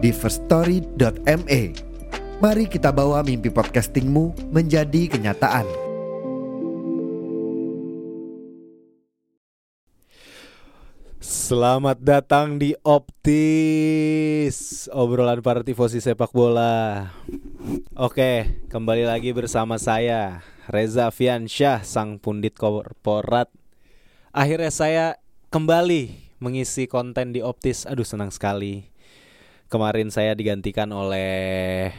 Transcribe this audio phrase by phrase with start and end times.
[0.00, 1.62] di firststory.me.
[2.40, 5.68] Mari kita bawa mimpi podcastingmu menjadi kenyataan.
[11.20, 14.56] Selamat datang di Optis
[14.88, 17.12] Obrolan para tifosi sepak bola
[17.92, 20.40] Oke, kembali lagi bersama saya
[20.70, 23.50] Reza Fiansyah, sang pundit korporat
[24.30, 25.06] Akhirnya saya
[25.50, 28.89] kembali mengisi konten di Optis Aduh senang sekali
[29.70, 31.94] Kemarin saya digantikan oleh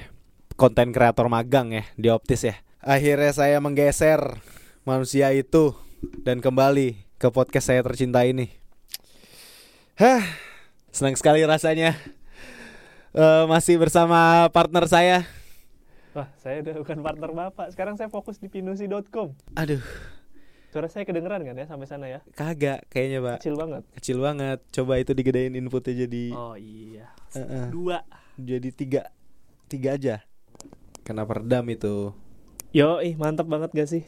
[0.60, 4.44] konten kreator magang ya di Optis ya Akhirnya saya menggeser
[4.84, 5.74] manusia itu
[6.22, 8.52] Dan kembali ke podcast saya tercinta ini
[10.02, 10.26] Hah,
[10.90, 11.94] senang sekali rasanya
[13.16, 15.18] uh, masih bersama partner saya.
[16.12, 17.72] Wah, saya udah bukan partner Bapak.
[17.72, 19.32] Sekarang saya fokus di pinusi.com.
[19.56, 19.80] Aduh,
[20.72, 22.24] Suara saya kedengeran kan ya sampai sana ya?
[22.32, 23.38] kagak kayaknya pak.
[23.44, 23.84] Kecil banget.
[23.92, 24.60] Kecil banget.
[24.72, 27.12] Coba itu digedein inputnya jadi Oh iya.
[27.36, 27.68] Heeh.
[27.70, 28.08] Dua.
[28.40, 29.12] jadi tiga
[29.68, 30.24] tiga aja.
[31.04, 32.16] Kenapa redam itu?
[32.72, 34.04] Yo, ih mantap banget gak sih?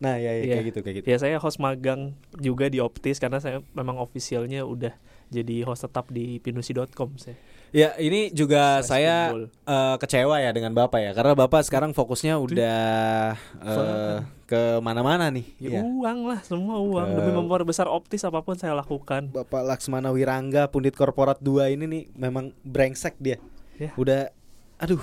[0.00, 0.54] Nah ya, ya Iya.
[0.56, 1.06] kayak gitu kayak gitu.
[1.12, 4.96] Ya saya host magang juga di Optis karena saya memang officialnya udah
[5.28, 7.36] jadi host tetap di pinusi.com saya.
[7.70, 12.34] Ya ini juga Slash saya eh, kecewa ya dengan bapak ya karena bapak sekarang fokusnya
[12.38, 12.82] udah
[13.62, 14.16] eh,
[14.50, 15.46] ke mana-mana nih.
[15.62, 15.78] Iya.
[15.78, 19.30] Ya uang lah, semua uang Ke- demi memperbesar Optis apa pun saya lakukan.
[19.30, 23.38] Bapak Laksmana Wirangga Pundit Korporat 2 ini nih memang brengsek dia.
[23.78, 23.94] Ya.
[23.94, 24.34] Udah
[24.82, 25.00] aduh.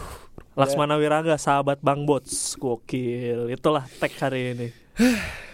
[0.58, 3.54] Laksmana Wirangga, sahabat Bang Bots, gokil.
[3.54, 4.68] Itulah tag hari ini.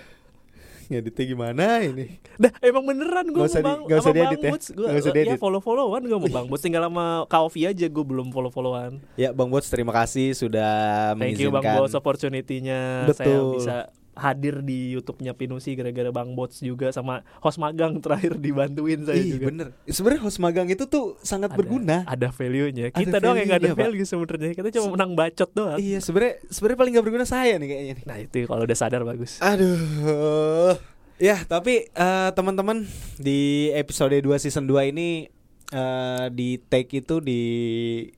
[0.90, 2.20] Ngeditnya gimana ini?
[2.36, 4.52] Dah emang beneran gue mau bang, nggak usah diedit ya?
[4.52, 5.40] Nggak usah ya diedit.
[5.40, 9.00] follow followan gue mau Bang Bots tinggal sama Kaofi aja gue belum follow followan.
[9.16, 11.54] Ya Bang Bots terima kasih sudah Thank you.
[11.54, 13.48] Bang Bots opportunity-nya saya Betul.
[13.60, 13.76] bisa
[14.14, 19.36] hadir di YouTube-nya Pinusi gara-gara Bang Bots juga sama host magang terakhir dibantuin saya Ih
[19.36, 19.46] juga.
[19.50, 19.68] bener.
[19.86, 21.98] Sebenarnya host magang itu tuh sangat Ada- berguna.
[22.06, 22.90] Ada value-nya.
[22.90, 24.52] Ada Kita doang yang gak ada value sebenarnya.
[24.54, 25.78] Kita cuma menang bacot doang.
[25.78, 28.06] Iya sebenarnya sebenarnya paling gak berguna saya nih kayaknya nih.
[28.06, 29.42] Nah, itu kalau udah sadar bagus.
[29.42, 30.76] Aduh.
[31.18, 32.84] Ya, tapi eh, teman-teman
[33.16, 35.30] di episode 2 season 2 ini
[35.74, 37.42] eh, di take itu di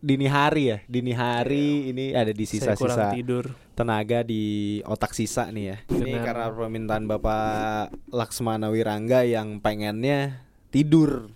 [0.03, 0.77] dini hari ya.
[0.85, 3.55] Dini hari ini ada di sisa-sisa tidur.
[3.75, 5.77] tenaga di otak sisa nih ya.
[5.89, 6.25] Ini Benar.
[6.27, 11.31] karena permintaan Bapak Laksmana Wirangga yang pengennya tidur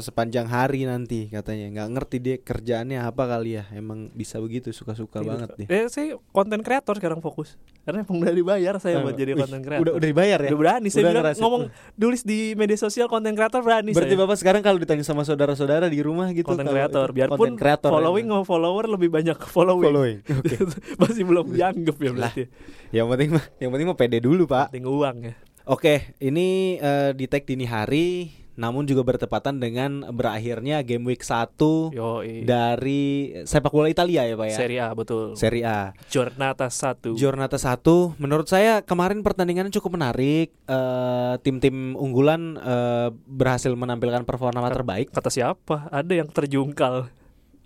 [0.00, 1.70] sepanjang hari nanti katanya.
[1.74, 3.68] nggak ngerti dia kerjaannya apa kali ya.
[3.70, 5.30] Emang bisa begitu suka-suka Tidur.
[5.34, 5.66] banget dia.
[5.68, 7.54] Eh, saya konten kreator sekarang fokus.
[7.84, 9.82] Karena emang udah dibayar saya buat jadi Wih, konten kreator.
[9.84, 10.48] Udah udah dibayar ya?
[10.48, 11.42] Udah berani saya Udah bilang ngerasain.
[11.44, 11.62] ngomong
[11.94, 14.22] tulis di media sosial konten kreator berani Berarti saya.
[14.24, 18.44] Bapak sekarang kalau ditanya sama saudara-saudara di rumah gitu konten kreator biarpun creator following sama
[18.48, 19.84] follower lebih banyak following.
[19.84, 20.56] Following, oke.
[20.96, 22.42] Masih belum dianggap ya berarti.
[22.88, 24.72] Yang penting mah yang penting mah pede dulu, Pak.
[24.72, 25.34] Penting uang ya.
[25.64, 31.58] Oke, ini eh, di tag dini hari namun juga bertepatan dengan berakhirnya game week 1
[31.90, 34.56] Yo, dari sepak bola Italia ya, Pak ya.
[34.56, 35.34] Serie A betul.
[35.34, 35.90] Serie A.
[36.06, 37.18] Giornata 1.
[37.18, 40.54] Giornata 1 menurut saya kemarin pertandingannya cukup menarik.
[40.70, 45.10] Eh, tim-tim unggulan eh, berhasil menampilkan performa terbaik.
[45.10, 45.90] Kata siapa?
[45.90, 47.10] Ada yang terjungkal.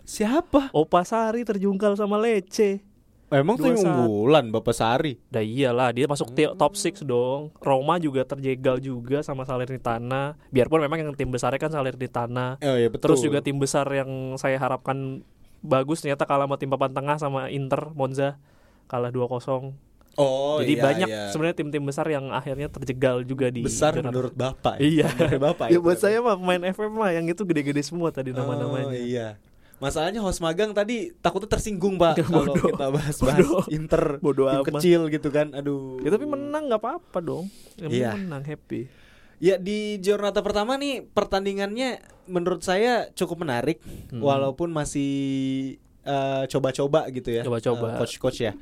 [0.08, 0.72] Siapa?
[0.72, 2.87] Opa Sari terjungkal sama Lece.
[3.28, 3.76] Emang saat.
[3.76, 5.20] unggulan Bapak Sari.
[5.28, 7.52] Dah iyalah dia masuk ti- top 6 dong.
[7.60, 10.40] Roma juga terjegal juga sama Salernitana.
[10.48, 12.56] Biarpun memang yang tim besarnya kan Salernitana.
[12.64, 13.12] Oh iya betul.
[13.12, 15.20] Terus juga tim besar yang saya harapkan
[15.60, 18.40] bagus ternyata kalah sama tim papan tengah sama Inter Monza
[18.88, 19.76] kalah 2-0.
[20.18, 21.22] Oh Jadi iya, banyak iya.
[21.30, 24.10] sebenarnya tim-tim besar yang akhirnya terjegal juga di besar Giornata.
[24.10, 24.74] menurut Bapak.
[24.82, 25.06] Iya.
[25.14, 25.66] Menurut Bapak.
[25.70, 28.90] Ya buat saya mah pemain FM mah yang itu gede-gede semua tadi nama-namanya.
[28.90, 29.38] Oh iya.
[29.78, 33.62] Masalahnya host magang tadi takutnya tersinggung pak kalau kita bahas-bahas Bodoh.
[33.70, 34.66] Inter Bodoh tim amat.
[34.74, 35.50] kecil gitu kan.
[35.52, 36.02] Aduh.
[36.02, 37.46] Ya tapi menang nggak apa-apa dong.
[37.76, 38.10] Yang Iya.
[38.16, 38.90] menang happy.
[39.38, 43.78] Ya di Giornata pertama nih pertandingannya menurut saya cukup menarik
[44.10, 44.18] Hmm.
[44.18, 45.78] walaupun masih
[46.08, 47.42] eh, coba-coba gitu ya.
[47.44, 47.86] Coba-coba.
[47.92, 48.52] Eh, coach-coach ya.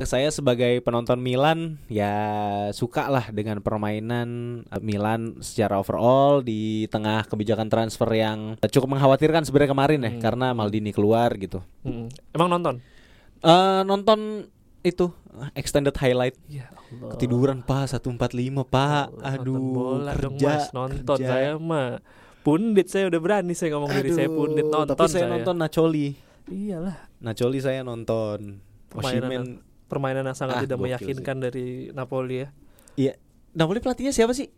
[0.00, 2.14] Saya sebagai penonton Milan ya
[2.70, 4.28] suka lah dengan permainan
[4.64, 10.20] eh, Milan secara overall di tengah kebijakan transfer yang cukup mengkhawatirkan sebenarnya kemarin ya Hmm.
[10.20, 11.60] karena Maldini keluar gitu.
[11.82, 12.08] Mm.
[12.32, 12.74] Emang nonton?
[13.40, 14.48] Eh nonton
[14.80, 15.12] itu
[15.52, 17.12] extended highlight Ya Allah.
[17.12, 18.28] ketiduran pak 145
[18.64, 21.28] pak Allah, aduh nonton bola dong kerja mas nonton kerja.
[21.28, 21.98] saya mah
[22.40, 25.56] pundit saya udah berani saya ngomong diri saya Aduh, pundit nonton tapi saya, saya nonton
[25.56, 26.08] Nacoli
[26.48, 28.60] Iyalah, Nacoli saya nonton.
[28.92, 29.46] Permainan Osimhen.
[29.88, 32.48] permainan yang sangat Ah, tidak meyakinkan dari Napoli ya.
[32.94, 33.12] Iya.
[33.54, 34.50] Napoli pelatihnya siapa sih?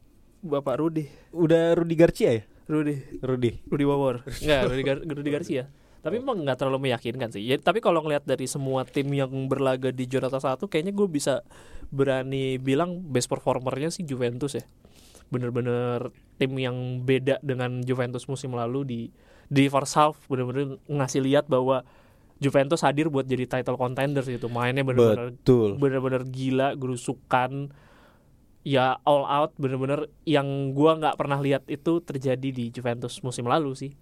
[0.43, 2.43] Bapak Rudi, Udah Rudi Garcia ya?
[2.67, 3.63] Rudi, Rudi.
[3.71, 4.27] Rudi Wawor.
[4.43, 5.65] Enggak, Rudi, Gar Rudi Garcia.
[6.03, 7.43] Tapi emang nggak terlalu meyakinkan sih.
[7.43, 11.43] Ya, tapi kalau ngelihat dari semua tim yang berlaga di Jonata satu, kayaknya gue bisa
[11.91, 14.63] berani bilang best performernya sih Juventus ya.
[15.31, 19.01] Bener-bener tim yang beda dengan Juventus musim lalu di
[19.47, 21.87] di first half bener-bener ngasih lihat bahwa
[22.37, 24.53] Juventus hadir buat jadi title contenders gitu.
[24.53, 25.81] Mainnya bener-bener Betul.
[25.81, 27.73] bener-bener gila, gerusukan,
[28.61, 33.73] ya all out, bener-bener yang gua nggak pernah lihat itu terjadi di Juventus musim lalu
[33.73, 33.93] sih.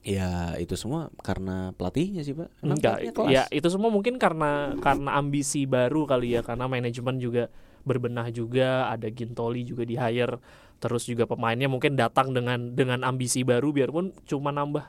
[0.00, 2.48] Ya itu semua karena pelatihnya sih pak.
[2.64, 3.28] Emang Enggak, kelas.
[3.28, 7.52] ya itu semua mungkin karena karena ambisi baru kali ya, karena manajemen juga
[7.84, 10.40] berbenah juga, ada Gintoli juga di hire,
[10.80, 14.88] terus juga pemainnya mungkin datang dengan dengan ambisi baru, biarpun cuma nambah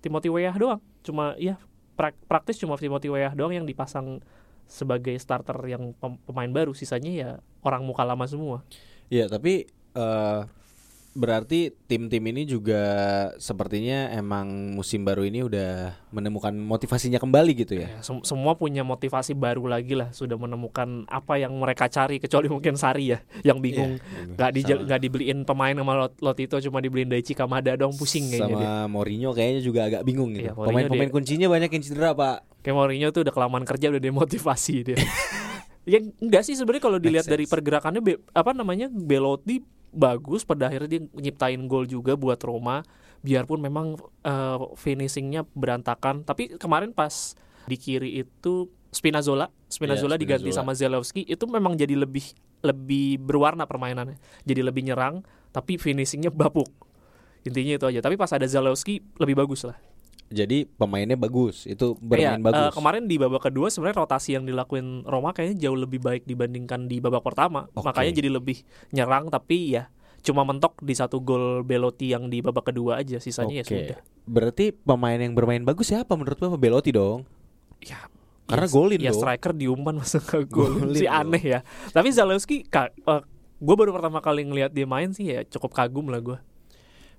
[0.00, 1.58] Timothy Weah doang, cuma ya
[1.98, 4.22] prak- praktis cuma Timothy Weah doang yang dipasang
[4.70, 7.30] sebagai starter yang pem- pemain baru, sisanya ya
[7.66, 8.62] orang muka lama semua.
[9.10, 9.66] Iya tapi
[9.98, 10.40] eh,
[11.16, 12.76] berarti tim-tim ini juga
[13.36, 17.88] sepertinya emang musim baru ini udah menemukan motivasinya kembali gitu ya.
[17.88, 22.46] Ya, sem- semua punya motivasi baru lagi lah, sudah menemukan apa yang mereka cari kecuali
[22.46, 26.60] mungkin Sari ya yang bingung Iya, nggak di sama, nggak dibeliin pemain sama Lot, Lotito
[26.60, 28.72] cuma dibeliin Daichi Kamada dong pusing kayaknya sama dia.
[28.86, 30.52] Mourinho kayaknya juga agak bingung Iya, gitu.
[30.54, 32.36] Mourinho Pemain-pemain dia- kuncinya banyak yang cedera pak.
[32.60, 34.98] Kayak Mourinho tuh udah kelamaan kerja udah demotivasi dia.
[35.86, 39.62] ya enggak sih sebenarnya kalau dilihat dari pergerakannya Be- apa namanya Belotti
[39.96, 42.84] bagus pada akhirnya dia nyiptain gol juga buat Roma
[43.24, 46.22] biarpun memang eh, finishingnya berantakan.
[46.22, 47.32] Tapi kemarin pas
[47.64, 50.74] di kiri itu Spinazzola Spinazzola Iya, diganti Spinazzola.
[50.74, 52.22] sama Zelewski itu memang jadi lebih
[52.62, 54.18] lebih berwarna permainannya.
[54.44, 56.68] Jadi lebih nyerang tapi finishingnya bapuk
[57.46, 58.00] intinya itu aja.
[58.02, 59.78] Tapi pas ada Zelewski lebih bagus lah
[60.26, 62.66] Jadi pemainnya bagus, itu bermain bagus.
[62.66, 66.90] eh, kemarin di babak kedua sebenarnya rotasi yang dilakuin Roma kayaknya jauh lebih baik dibandingkan
[66.90, 67.70] di babak pertama.
[67.72, 67.86] Oke.
[67.86, 69.86] Makanya jadi lebih nyerang tapi ya
[70.26, 73.70] cuma mentok di satu gol Belotti yang di babak kedua aja sisanya ya Oke.
[73.70, 73.98] sudah.
[74.26, 77.22] Berarti pemain yang bermain bagus siapa menurut Bapak Belotti dong?
[77.78, 78.10] Ya
[78.50, 79.22] Karena ya, golin ya dong.
[79.22, 81.06] striker diumpan masuk ke gol dong.
[81.06, 81.60] aneh ya.
[81.94, 82.66] Tapi Zalewski
[83.56, 86.38] gue baru pertama kali ngelihat dia main sih ya cukup kagum lah gue.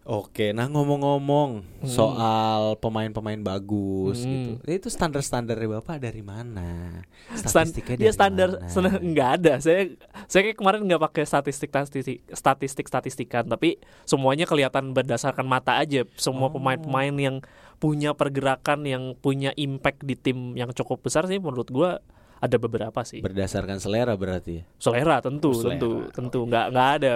[0.07, 1.83] Oke, nah ngomong-ngomong Hmm.
[1.83, 4.31] soal pemain-pemain bagus Hmm.
[4.31, 4.51] gitu.
[4.65, 7.03] Itu standar-standarnya Bapak dari mana?
[7.29, 8.71] Statistiknya dia dari standar mana?
[8.71, 9.91] sen- nggak ada saya
[10.25, 16.07] saya kayak kemarin nggak pakai statistik statistik statistik statistikan tapi semuanya kelihatan berdasarkan mata aja
[16.15, 16.55] semua Oh.
[16.55, 17.35] pemain-pemain yang
[17.75, 21.99] punya pergerakan yang punya impact di tim yang cukup besar sih menurut gua
[22.37, 24.63] ada beberapa sih Berdasarkan selera berarti ya.
[24.77, 25.75] selera tentu Oh, selera.
[25.75, 27.11] tentu tentu nggak nggak ada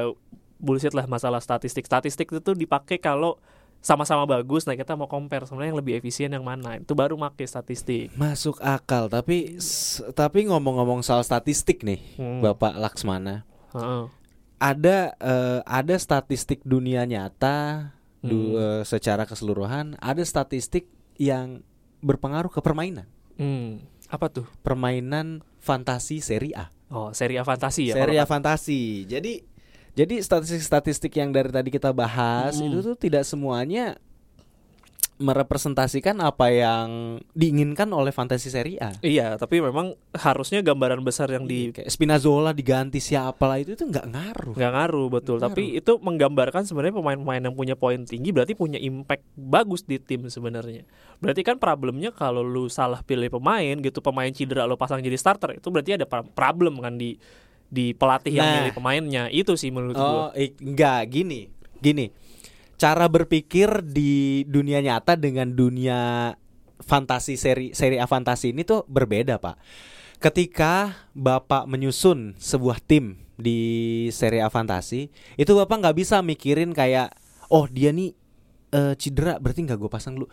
[0.61, 3.41] bullshit lah masalah statistik statistik itu dipakai kalau
[3.81, 7.49] sama-sama bagus nah kita mau compare sebenarnya yang lebih efisien yang mana itu baru pakai
[7.49, 9.57] statistik Masuk akal, tapi
[10.13, 12.39] tapi ngomong-ngomong soal statistik nih, Hmm.
[12.39, 13.41] Bapak Laksmana.
[13.73, 14.03] Heeh.
[14.61, 17.89] Ada eh, ada statistik dunia nyata
[18.21, 18.61] du- Hmm.
[18.77, 20.85] eh, secara keseluruhan, ada statistik
[21.17, 21.65] yang
[21.99, 23.09] berpengaruh ke permainan.
[23.33, 26.69] Hmm, apa tuh Permainan fantasi Serie A.
[26.91, 27.97] Oh, seri A fantasi ya.
[27.97, 29.09] Serie A fantasi.
[29.09, 29.41] Jadi
[29.91, 32.67] jadi statistik-statistik yang dari tadi kita bahas Mm.
[32.71, 33.99] itu tuh tidak semuanya
[35.21, 38.98] merepresentasikan apa yang diinginkan oleh fantasi Serie A.
[39.05, 43.86] Iya, tapi memang harusnya gambaran besar yang di Kayak Spinazzola diganti siapa lah itu itu
[43.86, 44.53] nggak ngaruh.
[44.57, 45.38] nggak ngaruh betul.
[45.38, 50.25] Tapi itu menggambarkan sebenarnya pemain-pemain yang punya poin tinggi berarti punya impact bagus di tim
[50.25, 50.89] sebenarnya.
[51.21, 55.62] Berarti kan problemnya kalau lu salah pilih pemain gitu, pemain cedera lu pasang jadi starter
[55.62, 57.15] itu berarti ada problem kan di
[57.71, 58.55] di pelatih yang Nah.
[58.61, 59.23] milih pemainnya.
[59.31, 60.05] Itu sih menurut gua.
[60.05, 61.47] Oh, ik- enggak gini.
[61.79, 62.11] Gini.
[62.75, 66.33] Cara berpikir di dunia nyata dengan dunia
[66.81, 69.55] fantasi seri seri A fantasi ini tuh berbeda, Pak.
[70.19, 73.57] Ketika Bapak menyusun sebuah tim di
[74.13, 77.15] seri A fantasi, itu Bapak nggak bisa mikirin kayak
[77.49, 78.13] oh dia nih
[78.69, 80.25] eh, cedera berarti nggak gue pasang lu.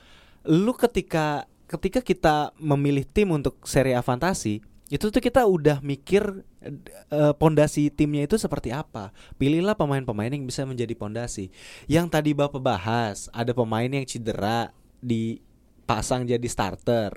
[0.44, 6.48] Lu ketika ketika kita memilih tim untuk seri A fantasi, itu tuh kita udah mikir
[6.62, 9.14] eh, pondasi timnya itu seperti apa.
[9.38, 11.50] Pilihlah pemain-pemain yang bisa menjadi pondasi.
[11.86, 17.14] Yang tadi Bapak bahas, ada pemain yang cedera dipasang jadi starter.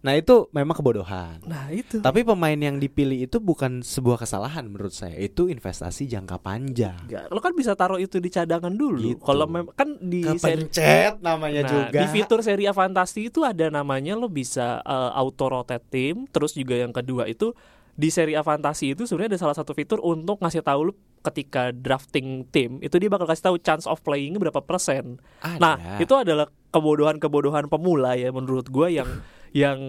[0.00, 1.44] Nah, itu memang kebodohan.
[1.44, 2.00] Nah, itu.
[2.00, 5.12] Tapi pemain yang dipilih itu bukan sebuah kesalahan menurut saya.
[5.20, 7.04] Itu investasi jangka panjang.
[7.04, 9.12] Enggak, lo kan bisa taruh itu di cadangan dulu.
[9.12, 9.20] Gitu.
[9.20, 12.00] Kalau memang kan di seri Kepencet namanya Nah, juga.
[12.00, 16.56] di fitur seri A Fantasi itu ada namanya lo bisa uh, auto rotate tim, terus
[16.56, 17.52] juga yang kedua itu
[18.00, 21.68] di seri A Fantasi itu sebenarnya ada salah satu fitur untuk ngasih tahu lu ketika
[21.68, 25.20] drafting tim itu dia bakal kasih tahu chance of playing berapa persen.
[25.44, 25.60] Ada.
[25.60, 29.20] Nah, itu adalah kebodohan-kebodohan pemula ya menurut gua yang
[29.52, 29.80] yang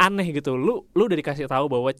[0.00, 0.56] aneh gitu.
[0.56, 1.92] Lu lu udah dikasih tahu bahwa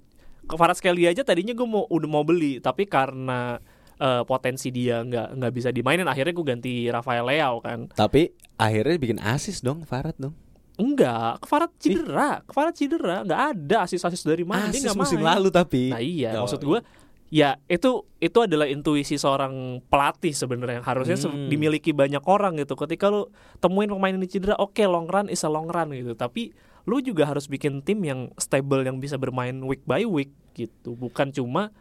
[0.49, 3.61] Farad Skelly aja tadinya gue mau udah mau beli tapi karena
[4.01, 7.93] eh, potensi dia nggak nggak bisa dimainin akhirnya gue ganti Rafael Leao kan.
[7.93, 10.33] Tapi akhirnya bikin asis dong Farad dong.
[10.79, 15.29] Enggak, Farad cedera, Farad cedera, nggak ada asis-asis dari mana dia asis nggak musim main.
[15.35, 15.91] lalu tapi.
[15.91, 16.81] Nah iya, Oh, maksud gue
[17.29, 19.53] ya itu itu adalah intuisi seorang
[19.85, 21.47] pelatih sebenarnya yang harusnya Hmm.
[21.47, 22.73] dimiliki banyak orang gitu.
[22.75, 23.27] Ketika lu
[23.59, 26.15] temuin pemain ini cedera, oke long run is a long run gitu.
[26.15, 26.55] Tapi
[26.85, 30.95] lu juga harus bikin tim yang stable yang bisa bermain week by week gitu.
[30.95, 31.75] Bukan cuma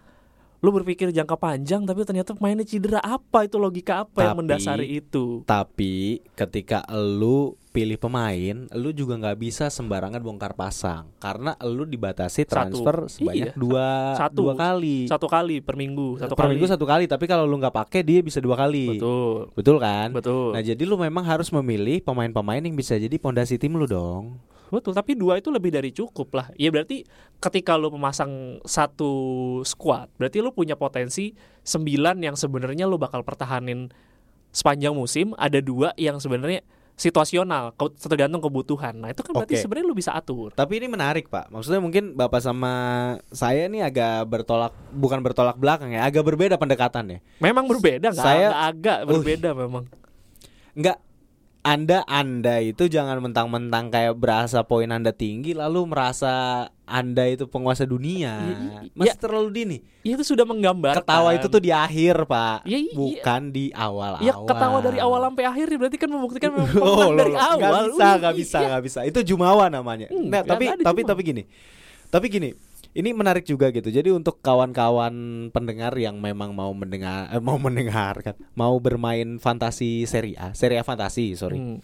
[0.57, 4.87] lu berpikir jangka panjang tapi ternyata pemainnya cedera apa itu logika apa yang Tapi- mendasari
[4.97, 5.45] itu.
[5.45, 5.93] Tapi
[6.33, 12.49] ketika lu pilih pemain, lu juga nggak bisa sembarangan bongkar pasang karena lu dibatasi Satu.
[12.49, 13.55] transfer sebanyak Iya.
[13.55, 13.87] dua
[14.17, 14.41] Satu.
[14.41, 15.05] dua kali.
[15.05, 16.57] Satu kali per minggu, satu per kali.
[16.57, 18.97] minggu satu kali, tapi kalau lu nggak pakai dia bisa dua kali.
[18.97, 19.53] Betul.
[19.53, 20.09] Betul kan?
[20.09, 20.57] Betul.
[20.57, 24.41] Nah, jadi lu memang harus memilih pemain-pemain yang bisa jadi pondasi tim lu dong.
[24.67, 26.47] Betul, tapi dua itu lebih dari cukup lah.
[26.59, 27.07] Ya berarti
[27.39, 29.11] ketika lu memasang satu
[29.63, 31.31] squad, berarti lu punya potensi
[31.63, 33.87] sembilan yang sebenarnya lu bakal pertahanin
[34.51, 35.31] sepanjang musim.
[35.39, 36.63] Ada dua yang sebenarnya
[36.97, 38.97] situasional, tergantung kebutuhan.
[38.97, 39.61] Nah itu kan berarti Oke.
[39.61, 40.49] sebenarnya lu bisa atur.
[40.57, 41.53] Tapi ini menarik, Pak.
[41.53, 42.73] Maksudnya mungkin Bapak sama
[43.29, 47.21] saya nih agak bertolak bukan bertolak belakang ya, agak berbeda pendekatannya.
[47.37, 49.13] Memang berbeda, nggak Saya- agak Uh.
[49.13, 49.85] berbeda memang.
[50.73, 50.97] Enggak
[51.67, 57.83] anda Anda itu jangan mentang-mentang kayak berasa poin Anda tinggi lalu merasa Anda itu penguasa
[57.83, 58.39] dunia.
[58.87, 59.19] I- Masih ya.
[59.19, 59.77] terlalu dini.
[60.07, 61.03] Ya, itu sudah menggambarkan.
[61.03, 62.63] Ketawa itu tuh di akhir, Pak.
[62.63, 62.95] Ya, iya.
[62.95, 64.23] Bukan di awal-awal.
[64.23, 67.59] Ya ketawa dari awal sampai akhir ya berarti kan membuktikan memang Oh, dari loh, awal.
[67.59, 68.67] Gak bisa, gak bisa, iya.
[68.71, 68.99] gak bisa.
[69.03, 70.07] Itu jumawa namanya.
[70.07, 71.11] Hmm, nah, tapi tapi jumawa.
[71.11, 71.43] tapi gini.
[72.07, 72.49] Tapi gini,
[72.97, 73.93] ini menarik juga gitu.
[73.93, 80.33] Jadi untuk kawan-kawan pendengar yang memang mau mendengar eh, mau mendengarkan, mau bermain fantasi seri
[80.33, 81.61] A, seri A fantasi, sorry.
[81.61, 81.77] Hmm,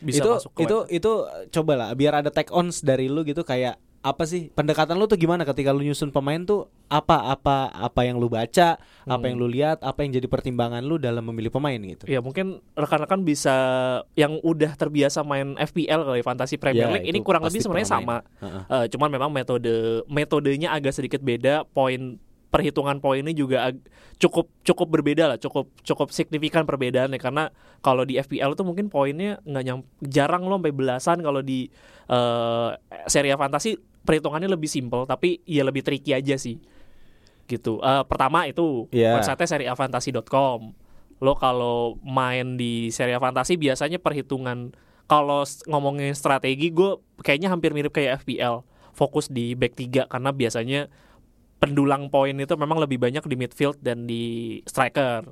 [0.00, 1.12] bisa itu masuk ke itu itu
[1.52, 5.48] cobalah biar ada take ons dari lu gitu kayak apa sih pendekatan lu tuh gimana
[5.48, 9.24] ketika lu nyusun pemain tuh apa apa apa yang lu baca apa Hmm.
[9.24, 13.24] yang lu lihat apa yang jadi pertimbangan lu dalam memilih pemain gitu Ya mungkin rekan-rekan
[13.24, 13.56] bisa
[14.12, 18.20] yang udah terbiasa main FPL kali Fantasy Premier Ya, League ini kurang lebih sebenarnya sama.
[18.44, 18.62] Heeh.
[18.68, 22.20] Eh, cuman memang metode metodenya agak sedikit beda, poin
[22.52, 23.72] perhitungan poinnya juga
[24.14, 29.42] cukup cukup berbeda lah, cukup cukup signifikan perbedaannya karena kalau di FPL tuh mungkin poinnya
[29.42, 31.66] nggak nyam jarang loh sampai belasan kalau di
[32.06, 32.70] eh
[33.08, 36.60] seri fantasi perhitungannya lebih simpel tapi ya lebih tricky aja sih.
[37.44, 37.80] Gitu.
[37.80, 39.20] Eh, pertama itu Iya.
[39.20, 40.72] website seriafantasi.com.
[41.20, 44.72] Lo kalau main di Serie A Fantasi biasanya perhitungan
[45.04, 48.64] kalau ngomongin strategi gue kayaknya hampir mirip kayak FPL.
[48.94, 50.86] Fokus di back 3 karena biasanya
[51.58, 55.24] pendulang poin itu memang lebih banyak di midfield dan di striker.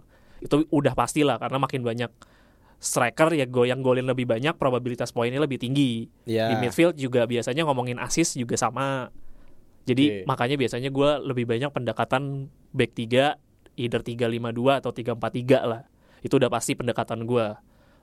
[0.43, 2.11] Itu udah pastilah karena makin banyak
[2.83, 6.11] striker ya go yang golin lebih banyak probabilitas poinnya lebih tinggi.
[6.27, 9.15] ya Di midfield juga biasanya ngomongin assist juga sama.
[9.87, 10.27] Jadi Oke.
[10.27, 15.87] makanya biasanya gue lebih banyak pendekatan back 3 either 352 atau 343 lah.
[16.27, 17.47] Itu udah pasti pendekatan gue.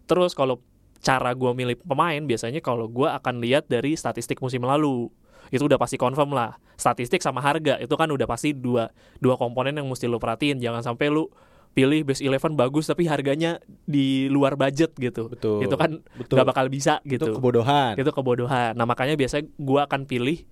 [0.08, 0.64] Terus kalau
[1.04, 5.12] cara gue milih pemain biasanya kalau gue akan lihat dari statistik musim lalu.
[5.52, 6.56] Itu udah pasti confirm lah.
[6.80, 10.64] Statistik sama harga itu kan udah pasti dua dua komponen yang mesti lo perhatiin.
[10.64, 11.28] Jangan sampai lu
[11.78, 15.30] pilih base 11 bagus tapi harganya di luar budget gitu.
[15.30, 18.74] betul Itu kan betul nggak bakal bisa itu gitu kebodohan itu kebodohan.
[18.76, 20.44] Nah makanya biasanya gua akan pilih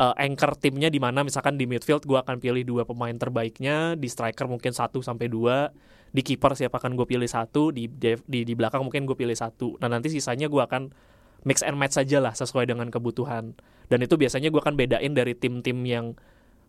[0.00, 4.08] uh, anchor timnya di mana misalkan di midfield gua akan pilih dua pemain terbaiknya, di
[4.08, 5.70] striker mungkin satu sampai dua,
[6.12, 9.76] di kiper siapa akan gue pilih satu, di, di di belakang mungkin gue pilih satu.
[9.80, 10.92] Nah nanti sisanya gua akan
[11.42, 13.56] mix and match saja lah sesuai dengan kebutuhan.
[13.92, 16.16] Dan itu biasanya gua akan bedain dari tim-tim yang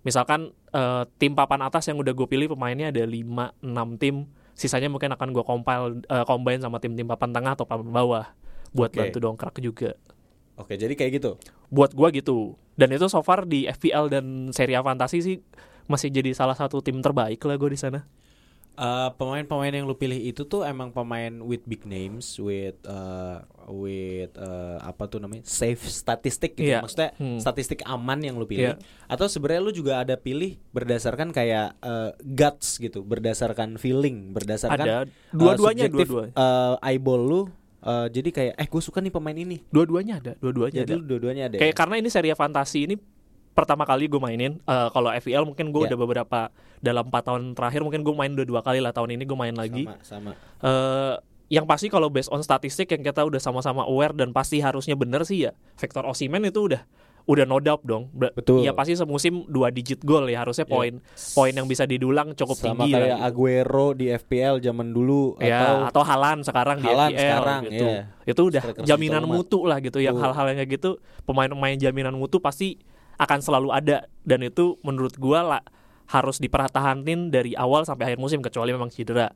[0.04, 4.88] misalkan uh, tim papan atas yang udah gue pilih pemainnya ada 5 6 tim, sisanya
[4.88, 8.26] mungkin akan gua compile uh, combine sama tim-tim papan tengah atau papan bawah
[8.74, 8.98] buat Oke.
[9.02, 9.98] bantu dongkrak juga.
[10.54, 11.32] Oke jadi kayak gitu?
[11.74, 12.54] Buat gua gitu.
[12.78, 15.38] Dan itu so far di FPL dan Serie A Fantasi sih
[15.86, 18.08] masih jadi salah satu tim terbaik lah gue di sana
[18.76, 24.34] Eh, pemain-pemain yang lu pilih itu tuh emang pemain with big names, with eh, with
[24.34, 26.68] eh, apa tuh namanya safe statistik gitu.
[26.68, 26.82] Iya.
[26.82, 27.38] Maksudnya Hmm.
[27.38, 28.74] statistik aman yang lu pilih.
[28.74, 28.82] Iya.
[29.06, 34.98] Atau sebenarnya lu juga ada pilih berdasarkan kayak eh, guts gitu, berdasarkan feeling, berdasarkan ada
[35.30, 37.42] dua-duanya subjektif, dua-duanya eh, eyeball lu.
[37.80, 39.62] eh, jadi kayak eh gue suka nih pemain ini.
[39.68, 41.58] dua-duanya ada dua-duanya Jadi ada dua-duanya ada.
[41.60, 41.78] kayak ya?
[41.78, 42.96] karena ini Serie A Fantasi ini
[43.54, 45.88] pertama kali gue mainin Eh, kalau FPL mungkin gue Iya.
[45.90, 46.40] udah beberapa
[46.80, 49.54] dalam empat tahun terakhir mungkin gue main udah dua kali lah tahun ini gue main
[49.54, 50.32] lagi sama sama.
[50.60, 51.16] eh
[51.50, 55.22] yang pasti kalau based on statistik yang kita udah sama-sama aware dan pasti harusnya bener
[55.22, 56.82] sih ya Victor Osimhen itu udah
[57.24, 58.12] udah no doubt dong.
[58.12, 58.68] Betul.
[58.68, 60.74] Ya pasti semusim dua digit gol ya harusnya Iya.
[60.74, 60.94] poin
[61.32, 63.16] poin yang bisa didulang cukup sama tinggi kayak lah.
[63.16, 63.28] gitu.
[63.30, 67.86] Aguero di FPL zaman dulu Ya, atau atau Halan sekarang Halan di FPL sekarang, gitu.
[67.86, 68.02] iya.
[68.26, 69.98] Itu udah Striker jaminan mutu lah gitu.
[70.00, 70.90] Yang hal-hal yang kayak gitu
[71.24, 72.76] pemain-pemain jaminan mutu pasti
[73.22, 75.64] akan selalu ada dan itu menurut gua lah
[76.10, 79.32] harus dipertahanin dari awal sampai akhir musim kecuali memang cedera.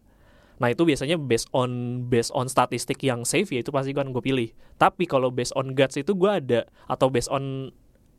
[0.57, 4.21] Nah itu biasanya based on based on statistik yang safe ya itu pasti kan gue
[4.21, 4.49] pilih.
[4.81, 7.69] Tapi kalau based on guts itu gue ada atau based on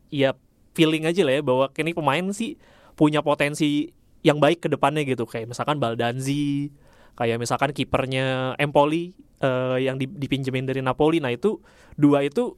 [0.09, 0.39] ya
[0.73, 2.55] feeling aja lah ya bahwa ini pemain sih
[2.95, 3.91] punya potensi
[4.23, 6.71] yang baik ke depannya gitu kayak misalkan Baldanzi,
[7.19, 11.19] kayak misalkan kipernya Empoli eh, yang di- dipinjemin dari Napoli.
[11.19, 11.59] Nah itu
[11.99, 12.55] dua itu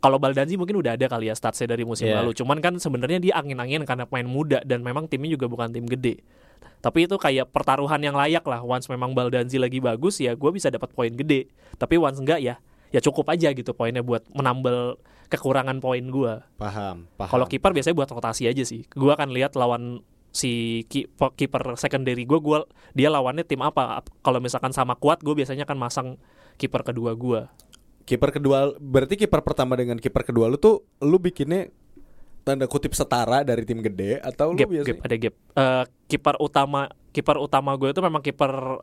[0.00, 2.20] kalau Baldanzi mungkin udah ada kali ya statsnya dari musim Iya.
[2.20, 2.32] lalu.
[2.32, 6.24] Cuman kan sebenarnya dia angin-angin karena pemain muda dan memang timnya juga bukan tim gede.
[6.80, 8.60] Tapi itu kayak pertaruhan yang layak lah.
[8.60, 11.52] Once memang Baldanzi lagi bagus ya gue bisa dapat poin gede.
[11.76, 12.56] Tapi once enggak ya
[12.90, 14.96] ya cukup aja gitu poinnya buat menambal
[15.28, 16.32] kekurangan poin gue.
[16.56, 18.88] paham paham Kalau kiper biasanya buat rotasi aja sih.
[18.90, 22.62] Gue akan lihat lawan si ki- pe- kiper secondary gue, gua
[22.94, 24.00] dia lawannya tim apa.
[24.00, 26.08] Ap- Kalau misalkan sama kuat, gue biasanya akan masang
[26.56, 27.46] kiper kedua gue.
[28.02, 31.68] Kiper kedua berarti kiper pertama dengan kiper kedua lu tuh lu bikinnya
[32.40, 35.34] tanda kutip setara dari tim gede atau lu Gap, biasa gap, ada gap.
[35.36, 38.80] Eh, kiper utama, kiper utama gue itu memang kiper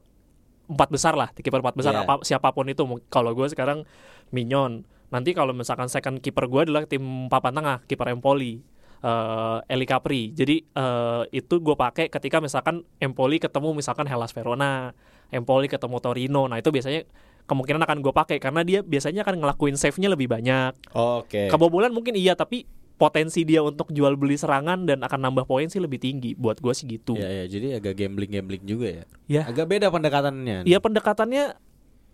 [0.67, 2.05] empat besar lah, kiper empat besar Iya.
[2.05, 2.83] apa siapa pun itu.
[3.09, 3.81] Kalau gue sekarang
[4.29, 4.85] Mignon.
[5.07, 8.61] Nanti kalau misalkan second kiper gue adalah tim papan tengah, kiper Empoli.
[8.97, 10.33] eh Eli Capri.
[10.33, 14.93] Jadi eh, itu gue pakai ketika misalkan Empoli ketemu misalkan Hellas Verona,
[15.29, 16.45] Empoli ketemu Torino.
[16.45, 17.05] Nah itu biasanya
[17.47, 20.75] kemungkinan akan gue pakai karena dia biasanya akan ngelakuin save-nya lebih banyak.
[20.91, 25.69] oke Kebobolan mungkin iya tapi potensi dia untuk jual beli serangan dan akan nambah poin
[25.69, 27.13] sih lebih tinggi buat gue sih gitu.
[27.15, 29.41] ya ya jadi agak gambling gambling juga ya Ya.
[29.45, 31.55] agak beda pendekatannya Iya pendekatannya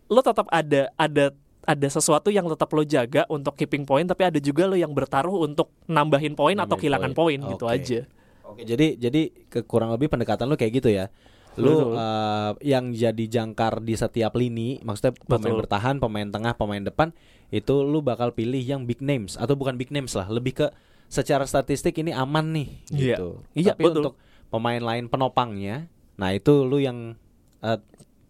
[0.08, 1.32] lo tetap ada ada
[1.64, 5.48] ada sesuatu yang tetap lo jaga untuk keeping point tapi ada juga lo yang bertaruh
[5.48, 7.40] untuk nambahin poin atau kehilangan poin.
[7.40, 8.00] poin gitu aja.
[8.44, 9.32] Oke, jadi jadi
[9.64, 11.08] kurang lebih pendekatan lu kayak gitu ya.
[11.54, 15.62] Lu eh, yang jadi jangkar di setiap lini, maksudnya pemain Betul.
[15.66, 17.14] bertahan, pemain tengah, pemain depan,
[17.50, 20.68] itu lu bakal pilih yang big names atau bukan big names lah, lebih ke
[21.06, 23.18] secara statistik ini aman nih Iya.
[23.18, 23.30] gitu.
[23.54, 24.02] Iya, Tapi betul.
[24.02, 24.16] untuk
[24.50, 25.86] pemain lain penopangnya,
[26.18, 27.14] nah itu lu yang
[27.62, 27.78] eh,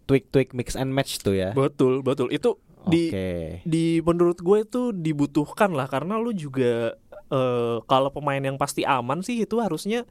[0.03, 1.55] tweak-tweak mix and match tuh ya.
[1.55, 3.07] Betul betul itu di
[3.63, 6.99] di menurut gue itu dibutuhkan lah karena lu juga
[7.31, 10.03] eh, kalau pemain yang pasti aman sih itu harusnya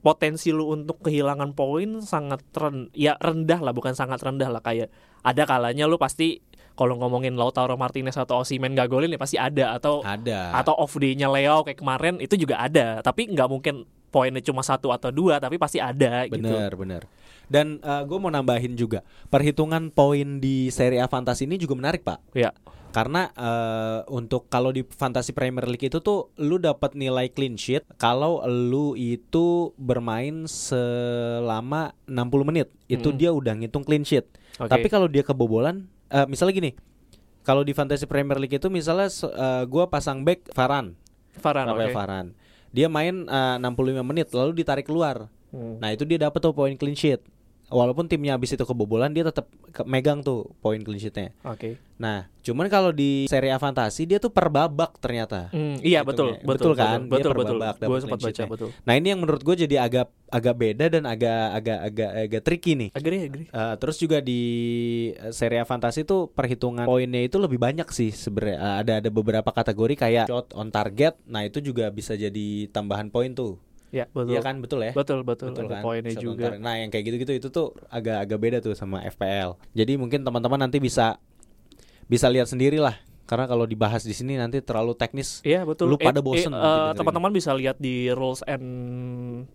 [0.00, 4.88] potensi lu untuk kehilangan poin sangat ren ya rendah lah bukan sangat rendah lah kayak
[5.20, 6.40] ada kalanya lu pasti
[6.72, 10.56] kalau ngomongin Lautaro Martinez atau Osimhen gak golin ya pasti ada atau Ada.
[10.56, 14.88] atau off day-nya Leo kayak kemarin itu juga ada tapi nggak mungkin poinnya cuma satu
[14.90, 17.02] atau dua tapi pasti ada gitu Bener bener.
[17.50, 22.22] Dan gue mau nambahin juga perhitungan poin di Serie A Fantasi ini juga menarik pak.
[22.30, 22.54] ya
[22.90, 27.86] Karena eh, untuk kalau di Fantasy Premier League itu tuh lu dapat nilai clean sheet
[27.94, 32.68] kalau lu itu bermain selama 60 menit.
[32.90, 33.16] Itu Mm.
[33.16, 34.26] dia udah ngitung clean sheet.
[34.58, 36.72] oke Tapi kalau dia kebobolan eh, misalnya gini.
[37.40, 40.98] Kalau di Fantasy Premier League itu misalnya eh, gua pasang back Varan,
[41.40, 42.30] Varane Rafael oke Varane.
[42.70, 45.30] Dia main eh, 65 menit lalu ditarik keluar.
[45.50, 45.82] Hmm.
[45.82, 47.22] Nah, itu dia dapat tuh poin clean sheet.
[47.70, 51.30] Walaupun timnya habis itu kebobolan dia tetap ke- megang tuh poin clean sheetnya.
[51.40, 55.52] oke Nah, cuman kalau di Serie A Fantasi dia tuh per babak ternyata.
[55.52, 56.48] Hmm, iya betul, Hitungnya.
[56.48, 56.98] betul, Betul kan?
[57.04, 57.58] Dia betul, per betul.
[57.60, 58.68] babak clean sempat baca betul.
[58.82, 62.72] Nah, ini yang menurut gue jadi agak agak beda dan agak agak agak agak tricky
[62.72, 62.90] nih.
[62.96, 63.46] Agree, agree.
[63.46, 64.40] Eh, terus juga di
[65.12, 68.56] eh, Serie A Fantasi tuh perhitungan poinnya itu lebih banyak sih sebenarnya.
[68.56, 71.20] Eh, ada ada beberapa kategori kayak shot on target.
[71.28, 73.60] Nah, itu juga bisa jadi tambahan poin tuh.
[73.90, 74.38] Ya, betul.
[74.38, 74.62] Iya kan?
[74.62, 74.92] Betul ya?
[74.94, 75.50] Betul, betul.
[75.50, 75.82] Betul kan?
[75.82, 76.46] poinnya on juga.
[76.54, 76.62] target.
[76.62, 79.58] Nah, yang kayak gitu-gitu itu tuh agak-agak beda tuh sama FPL.
[79.74, 81.18] Jadi mungkin teman-teman nanti bisa
[82.06, 82.98] bisa lihat sendiri lah.
[83.30, 85.38] Karena kalau dibahas di sini nanti terlalu teknis.
[85.40, 85.86] Iya betul.
[85.86, 86.98] Lu pada Eh, bosen eh, eh, dengerin.
[86.98, 88.66] teman-teman bisa lihat di rules and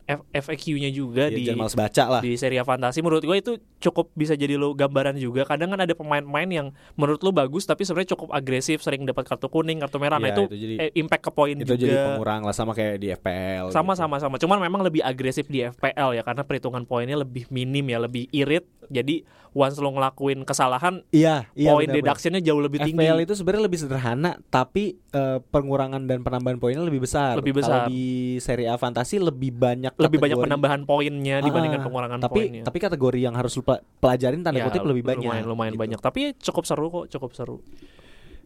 [0.02, 2.22] F- FAQ-nya juga Ya, di males baca lah.
[2.22, 3.02] di Serie A Fantasi.
[3.02, 5.44] Menurut gue itu cukup bisa jadi lo gambaran juga.
[5.44, 9.46] Kadang kan ada pemain-pemain yang menurut lo bagus tapi sebenarnya cukup agresif, sering dapat kartu
[9.46, 10.16] kuning, kartu merah.
[10.16, 11.76] Nah Iya, itu, itu jadi- eh, impact ke poin itu juga.
[11.78, 13.66] jadi pengurang lah sama kayak di FPL.
[13.70, 14.00] sama gitu.
[14.00, 14.36] sama sama.
[14.38, 18.64] Cuman memang lebih agresif di FPL ya karena perhitungan poinnya lebih minim ya, lebih irit.
[18.86, 23.00] Jadi once lo ngelakuin kesalahan, Iya, iya poin deductionnya jauh lebih tinggi.
[23.00, 27.34] FPL itu sebenarnya lebih sederhana, tapi eh, pengurangan dan penambahan poinnya lebih besar.
[27.34, 27.88] Lebih Kalau besar.
[27.88, 28.04] di
[28.38, 32.62] Serie A Fantasi lebih banyak lebih banyak penambahan poinnya dibandingkan Ah, pengurangan tapi poinnya.
[32.62, 33.56] tapi kategori yang harus
[33.96, 35.24] pelajarin tanda Ya, kutip lebih banyak.
[35.24, 35.82] Lumayan, lumayan gitu.
[35.82, 36.00] banyak.
[36.00, 37.58] Tapi cukup seru kok, cukup seru.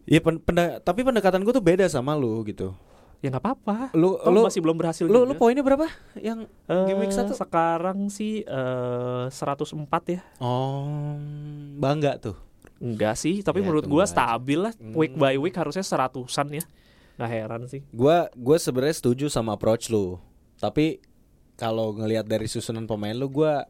[0.02, 2.70] Iya, pen- penda- tapi pendekatan gue tuh beda sama lu gitu.
[3.20, 3.76] Ya nggak apa-apa.
[3.92, 5.36] Lu Toh lu masih belum berhasil lu, lu juga.
[5.36, 5.84] poinnya berapa?
[6.14, 7.32] Yang game week satu?
[7.32, 9.76] Sekarang sih eh 104
[10.08, 10.20] ya.
[10.38, 11.20] Oh,
[11.76, 12.36] bangga tuh.
[12.76, 14.12] Enggak sih, tapi Ya, menurut gua aja.
[14.14, 14.72] stabil lah.
[14.94, 15.20] Week Hmm.
[15.20, 16.64] by week harusnya seratusan ya.
[17.14, 17.84] Nggak heran sih.
[17.90, 20.16] Gua gue sebenarnya setuju sama approach lu.
[20.56, 21.04] Tapi
[21.54, 23.68] kalau ngelihat dari susunan pemain lu gua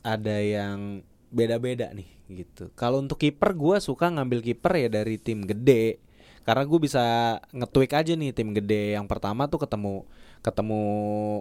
[0.00, 2.72] ada yang beda-beda nih gitu.
[2.72, 6.00] Kalau untuk kiper gua suka ngambil kiper ya dari tim gede.
[6.46, 8.94] Karena gue bisa nge-tweak aja nih tim gede.
[8.94, 10.06] Yang pertama tuh ketemu
[10.46, 10.82] ketemu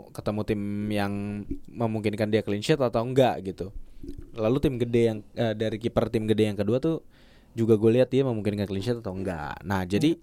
[0.10, 1.14] ketemu tim yang
[1.70, 3.70] memungkinkan dia clean sheet atau enggak gitu.
[4.34, 7.06] Lalu tim gede yang eh, dari kiper tim gede yang kedua tuh
[7.54, 9.62] juga gue lihat dia memungkinkan clean sheet atau enggak.
[9.62, 10.18] Nah, jadi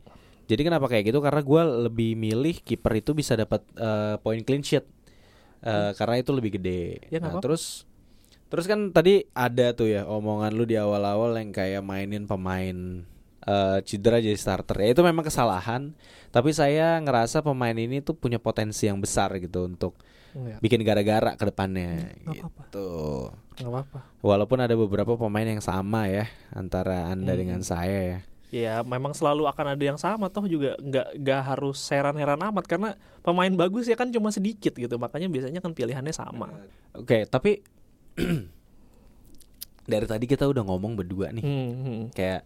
[0.50, 1.22] jadi kenapa kayak gitu?
[1.22, 4.84] Karena gue lebih milih kiper itu bisa dapat eh, poin clean sheet
[5.62, 7.06] Eh, karena itu lebih gede.
[7.06, 7.86] Ya, nah, terus
[8.50, 13.06] terus kan tadi ada tuh ya omongan lu di awal-awal yang kayak mainin pemain
[13.46, 14.76] eh, cedera jadi starter.
[14.82, 15.94] Ya itu memang kesalahan.
[16.32, 20.00] Tapi saya ngerasa pemain ini tuh punya potensi yang besar gitu untuk
[20.32, 20.58] Enggak.
[20.64, 22.62] bikin gara-gara ke depannya apa-apa.
[22.72, 22.88] gitu.
[23.60, 23.98] Nggak apa-apa.
[24.24, 26.24] Walaupun ada beberapa pemain yang sama ya
[26.56, 28.18] antara Anda dengan saya ya.
[28.52, 33.00] Ya memang selalu akan ada yang sama toh juga nggak nggak harus heran-heran amat karena
[33.24, 36.52] pemain bagus ya kan cuma sedikit gitu makanya biasanya kan pilihannya sama.
[36.92, 37.64] Oke, tapi
[39.92, 41.44] dari tadi kita udah ngomong berdua nih.
[41.44, 42.00] Hmm, hmm.
[42.12, 42.44] Kayak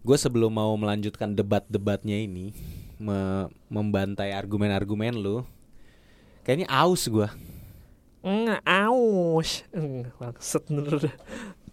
[0.00, 2.54] gue sebelum mau melanjutkan debat-debatnya ini
[2.96, 5.42] me- membantai argumen-argumen lu,
[6.42, 7.28] kayaknya aus gue.
[8.18, 9.50] Nggak aus.
[10.16, 10.62] Maksud.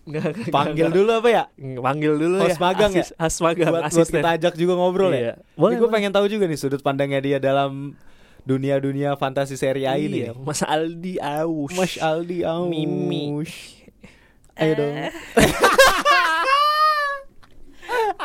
[0.05, 1.43] Nggak, Panggil dulu apa ya?
[1.57, 2.61] Panggil dulu Host ya.
[2.61, 3.01] magang ya?
[3.01, 3.73] Asis- Host magang.
[3.73, 4.21] buat, buat asisten.
[4.21, 5.33] kita ajak juga ngobrol Iya.
[5.33, 5.33] ya.
[5.57, 7.97] Boleh, gue pengen tahu juga nih sudut pandangnya dia dalam
[8.43, 10.29] dunia-dunia fantasi seri A ini.
[10.29, 11.73] Iya, Mas Aldi aus.
[11.73, 12.69] Mas Aldi aus.
[12.69, 13.41] Mimi.
[14.53, 14.93] Ayo dong.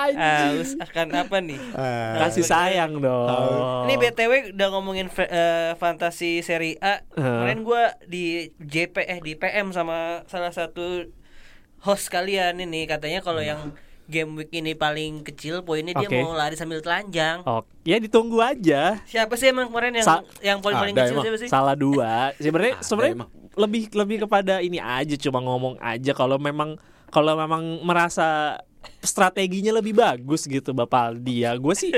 [0.09, 1.61] Haus akan apa nih?
[1.73, 2.27] Ah.
[2.27, 3.85] Kasih sayang dong.
[3.85, 7.05] Ini BTW udah ngomongin eh, fantasi seri A.
[7.13, 11.07] Kemarin gua di JP eh di PM sama salah satu
[11.81, 13.73] host kalian ini katanya kalau yang
[14.11, 16.19] game week ini paling kecil poinnya dia Oke.
[16.19, 17.47] mau lari sambil telanjang.
[17.47, 18.99] Oh, ya ditunggu aja.
[19.07, 21.25] Siapa sih emang kemarin yang Sa- yang poin paling kecil emang.
[21.25, 21.49] siapa sih?
[21.49, 22.13] Salah dua.
[22.43, 23.17] Sebenarnya sebenarnya
[23.55, 26.75] lebih lebih kepada ini aja cuma ngomong aja kalau memang
[27.11, 28.59] kalau memang merasa
[29.01, 31.55] strateginya lebih bagus gitu Bapak Aldi ya.
[31.55, 31.90] Gue sih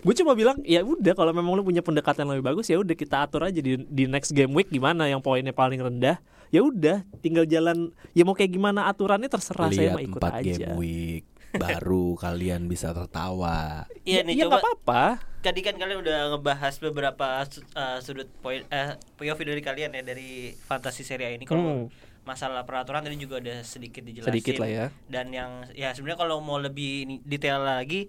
[0.00, 2.94] gue cuma bilang ya udah kalau memang lu punya pendekatan yang lebih bagus ya udah
[2.94, 6.18] kita atur aja di di next game week gimana yang poinnya paling rendah.
[6.48, 10.32] Ya udah tinggal jalan ya mau kayak gimana aturannya terserah saya mah Lihat ikut empat
[10.34, 10.44] aja.
[10.56, 13.86] game week baru kalian bisa tertawa.
[14.02, 15.04] Iya ya, nih ya coba nggak apa-apa.
[15.40, 20.02] tadi kan kalian udah ngebahas beberapa su- eh, sudut poin eh POV dari kalian ya
[20.02, 22.09] dari fantasi seri A ini kalau Hmm.
[22.30, 24.86] Masalah peraturan tadi juga udah sedikit dijelasin Sedikit lah ya.
[25.10, 28.06] dan yang ya sebenarnya kalau mau lebih detail lagi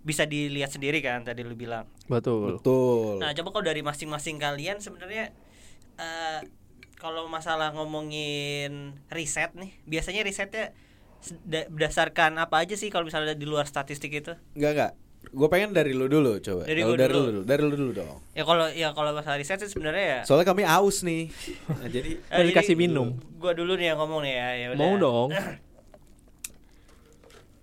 [0.00, 2.56] bisa dilihat sendiri kan tadi lu bilang Betul.
[2.56, 3.20] Betul.
[3.20, 5.36] nah coba kalau dari masing-masing kalian sebenarnya
[6.00, 6.40] eh
[6.96, 10.72] kalau masalah ngomongin riset nih biasanya risetnya
[11.46, 14.92] berdasarkan apa aja sih kalau misalnya di luar statistik itu Enggak enggak.
[15.28, 16.64] Gue pengen dari lu dulu coba.
[16.64, 17.20] Dari gua dari dulu.
[17.20, 17.42] lu dulu.
[17.44, 18.18] Dari lu dulu dong.
[18.32, 21.28] ya kalau ya kalau masalah riset sih sebenarnya ya Soalnya kami aus nih.
[21.78, 23.08] Nah, jadi Mau dikasih minum.
[23.36, 24.48] Gua dulu nih yang ngomong nih ya.
[24.56, 24.80] ya udah.
[24.80, 25.28] Mau dong.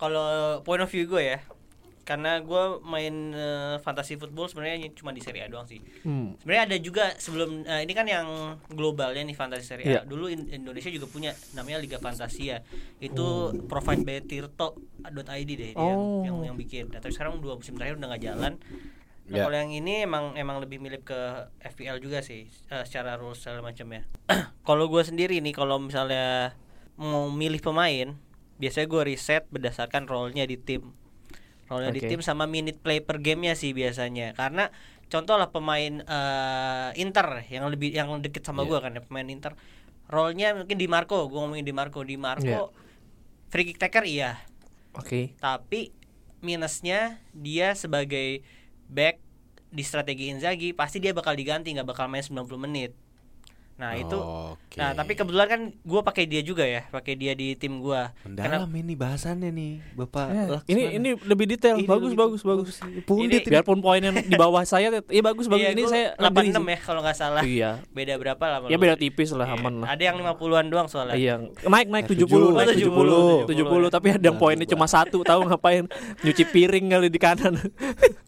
[0.02, 1.40] Kalau point of view gue ya,
[2.06, 5.82] karena gue main eh, fantasy football sebenarnya cuma di Serie A doang sih.
[6.02, 6.38] Hmm.
[6.38, 8.28] Sebenarnya ada juga sebelum eh, ini kan yang
[8.70, 9.90] globalnya nih fantasi Serie A.
[9.90, 10.02] Iya.
[10.06, 12.62] Dulu in- Indonesia juga punya namanya Liga Fantasia.
[12.98, 13.26] Itu
[13.66, 16.22] provide by Tirto.id deh dia Oh.
[16.22, 16.88] yang, yang yang bikin.
[16.88, 18.54] Nah, tapi sekarang dua musim terakhir udah nggak jalan.
[19.26, 19.44] Nah, Ya.
[19.44, 21.18] kalau yang ini emang emang lebih mirip ke
[21.60, 24.06] FPL juga sih eh, secara rules segala macamnya.
[24.68, 26.54] kalau gue sendiri nih kalau misalnya
[26.96, 28.14] mau milih pemain,
[28.56, 30.94] biasanya gue riset berdasarkan role-nya di tim.
[31.66, 32.10] Role-nya di Oke.
[32.14, 34.38] tim sama minute play per gamenya sih biasanya.
[34.38, 34.70] Karena
[35.10, 38.70] contoh lah pemain eh, Inter yang lebih yang deket sama Iya.
[38.70, 39.54] gue kan ya pemain Inter.
[40.06, 42.62] Role-nya mungkin di Marco, gue ngomongin di Marco, di Marco Iya.
[43.50, 44.38] free kick taker iya,
[44.94, 45.34] Oke.
[45.42, 45.90] tapi
[46.46, 48.46] minusnya dia sebagai
[48.86, 49.18] back
[49.74, 52.94] di strategi Inzaghi pasti dia bakal diganti nggak bakal main 90 menit.
[53.76, 54.80] Nah, itu Oke.
[54.80, 58.02] Nah, tapi kebetulan kan gue pakai dia juga ya, pakai dia di tim gue.
[58.28, 60.28] mendalam ini bahasannya nih, Bapak.
[60.32, 61.80] Eh, ini ini lebih detail.
[61.80, 62.76] Ini bagus lebih bagus bagus.
[63.04, 63.52] Pundit ini.
[63.52, 65.64] Biarpun poinnya di bawah saya, iya bagus bagus.
[65.64, 67.44] Iya, ini saya 86 agree ya kalau nggak salah.
[67.44, 67.72] Iya.
[67.92, 68.60] Beda berapa lah?
[68.68, 69.60] Ya beda tipis lah Iya.
[69.60, 69.88] aman lah.
[69.96, 71.16] Ada yang 50-an doang soalnya.
[71.16, 71.34] Iya,
[71.64, 75.24] naik naik Eh, 70, 70, naik 70, 70, 70, tapi ada yang poinnya cuma satu,
[75.24, 75.84] tahu ngapain?
[76.24, 77.60] Nyuci piring kali di kanan.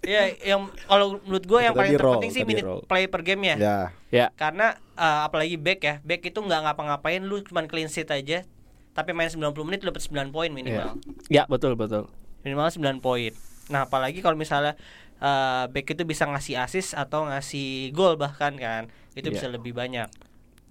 [0.08, 3.92] Iya, yang kalau menurut gue yang paling terpenting sih minute play per game ya.
[4.08, 4.18] Ya.
[4.18, 8.48] ya, Karena eh, apalagi back ya, back itu nggak ngapa-ngapain, lu cuma clean sheet aja.
[8.92, 10.98] Tapi main 90 menit lu dapat 9 poin minimal.
[11.28, 12.10] ya betul betul.
[12.42, 13.30] Minimal 9 poin.
[13.68, 14.74] Nah, apalagi kalau misalnya
[15.18, 19.34] eh, back itu bisa ngasih assist atau ngasih gol bahkan kan, itu Iya.
[19.34, 20.08] bisa lebih banyak.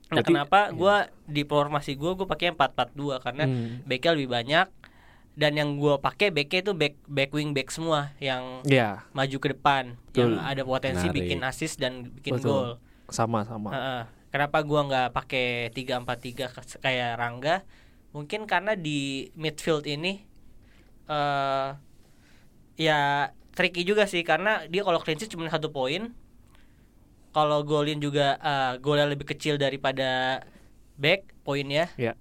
[0.07, 3.83] Nah, kenapa gua di formasi gua gua pakai 4-4-2 karena Hmm.
[3.83, 4.67] backnya lebih banyak
[5.35, 9.49] dan yang gue pakai backnya itu back back wing back semua yang Ya, maju ke
[9.51, 10.17] depan Betul.
[10.17, 11.19] yang ada potensi Menarik.
[11.21, 12.49] bikin assist dan bikin Betul.
[12.49, 12.71] gol.
[13.09, 13.71] Sama sama.
[13.73, 14.03] Heeh.
[14.31, 17.57] Kenapa gua nggak pakai 3-4-3 ke- kayak Rangga?
[18.13, 20.25] Mungkin karena di midfield ini
[21.07, 21.69] eh
[22.77, 26.13] ya tricky juga sih karena dia kalau clean sheet cuma satu poin.
[27.33, 30.41] Kalau golin juga eh, golnya lebih kecil daripada
[30.97, 31.93] back poinnya.
[31.97, 32.17] Ya.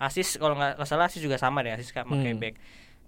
[0.00, 2.42] Asis kalau nggak salah asis juga sama deh asis sama kayak Hmm.
[2.42, 2.54] back.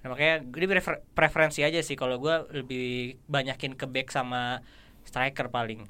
[0.03, 4.62] Nah, makanya ini prefer- preferensi aja sih kalau gua lebih banyakin ke back sama
[5.03, 5.87] striker paling.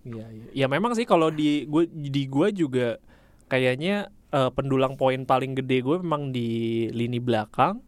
[0.00, 0.44] Iya, iya.
[0.54, 2.96] Ya memang sih kalau di gue di gue juga
[3.46, 6.48] kayaknya eh, pendulang poin paling gede gue memang di
[6.90, 7.82] lini belakang,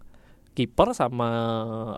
[0.53, 1.29] kiper sama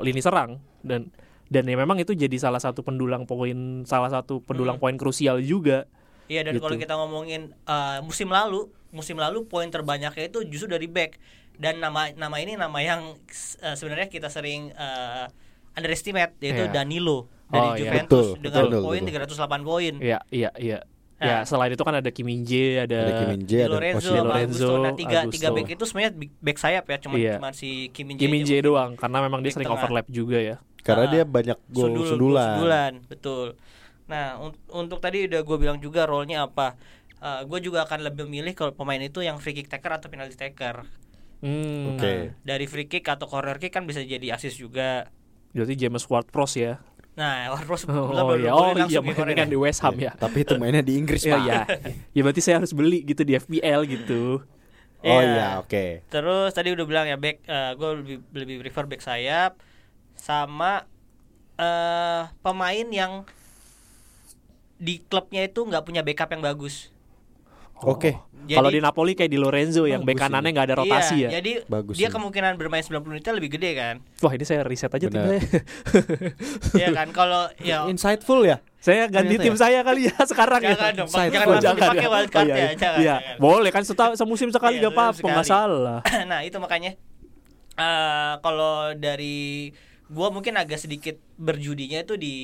[0.01, 1.11] lini serang dan
[1.49, 4.85] dan ya memang itu jadi salah satu pendulang poin salah satu pendulang Hmm.
[4.85, 5.87] poin krusial juga.
[6.25, 6.65] Iya dan Gitu.
[6.65, 11.21] kalau kita ngomongin uh, musim lalu, musim lalu poin terbanyaknya itu justru dari back
[11.55, 13.13] dan nama nama ini nama yang
[13.61, 15.29] uh, sebenarnya kita sering uh,
[15.75, 16.73] underestimate yaitu Iya.
[16.73, 17.81] Danilo dari Oh, iya.
[17.81, 19.15] Juventus Betul, dengan betul, poin betul.
[19.35, 19.95] 308 poin.
[19.99, 20.79] Iya, iya, iya.
[21.15, 21.43] Ya, Nah.
[21.47, 24.03] selain itu kan ada Kim Min Jae, ada, Ada Kim Min Di Jae, ada Lorenzo.
[24.03, 24.35] Di Lorenzo,
[24.67, 24.83] Augusto.
[24.83, 25.55] Nah, tiga, tiga Augusto.
[25.55, 27.35] back itu sebenarnya big- back sayap ya, cuma Iya.
[27.39, 28.69] cuma si Kim Min Kim Min aja Jae mungkin.
[28.69, 29.79] doang karena memang dia sering tengah.
[29.81, 30.57] overlap juga ya.
[30.81, 32.51] Karena Ah, dia banyak gol Sundul- sundulan.
[32.51, 33.47] sundulan, betul.
[34.05, 36.77] Nah, un- untuk tadi udah gue bilang juga role-nya apa.
[37.25, 40.85] gue juga akan lebih memilih kalau pemain itu yang free kick taker atau penalty taker.
[41.41, 41.97] Hmm.
[41.97, 42.37] Oke.
[42.37, 45.09] Nah, dari free kick atau corner kick kan bisa jadi assist juga.
[45.51, 46.85] Berarti James Ward-Prowse ya.
[47.15, 49.53] Nah, Ward-Prowse Oh, iya, baru oh langsung iya, nih ini kemarin kan ya.
[49.53, 50.13] di West Ham ya.
[50.15, 51.47] Tapi itu mainnya di Inggris, Iya, Pak.
[51.47, 51.61] ya.
[52.11, 54.43] Ya berarti saya harus beli gitu di FPL gitu.
[55.01, 55.23] Oh Iya.
[55.23, 55.85] iya, oke.
[56.09, 59.53] Terus tadi udah bilang ya back, gue lebih lebih prefer back sayap
[60.15, 60.91] sama
[61.55, 63.23] eh pemain yang
[64.75, 66.91] di klubnya itu nggak punya backup yang bagus.
[67.79, 68.11] Oke.
[68.11, 71.27] Jadi- Kalau di Napoli kayak di Lorenzo yang bek Bagus kanannya nggak ada rotasi iya,
[71.27, 71.31] ya.
[71.39, 72.15] Jadi Bagus dia ini.
[72.15, 73.95] kemungkinan bermain 90 menitnya lebih gede kan.
[74.21, 75.41] Wah ini saya riset aja timnya.
[76.75, 78.59] Iya kan kalau ya Insightful ya?
[78.77, 79.59] saya ganti Ternyata tim ya?
[79.59, 80.71] saya kali ya sekarang ya.
[80.75, 81.55] Jangan dong, Side jangan full.
[81.57, 82.11] langsung dipakai ya.
[82.11, 82.75] wildcard Oh, iya, ya, iya.
[82.75, 83.37] jangan, Iya, jangan.
[83.41, 85.33] boleh kan seta- semusim sekali Iya, gak apa-apa, sekali.
[85.33, 85.99] nggak salah.
[86.31, 86.91] nah itu makanya
[87.75, 89.73] eh kalau dari
[90.07, 92.35] gua mungkin agak sedikit berjudinya itu di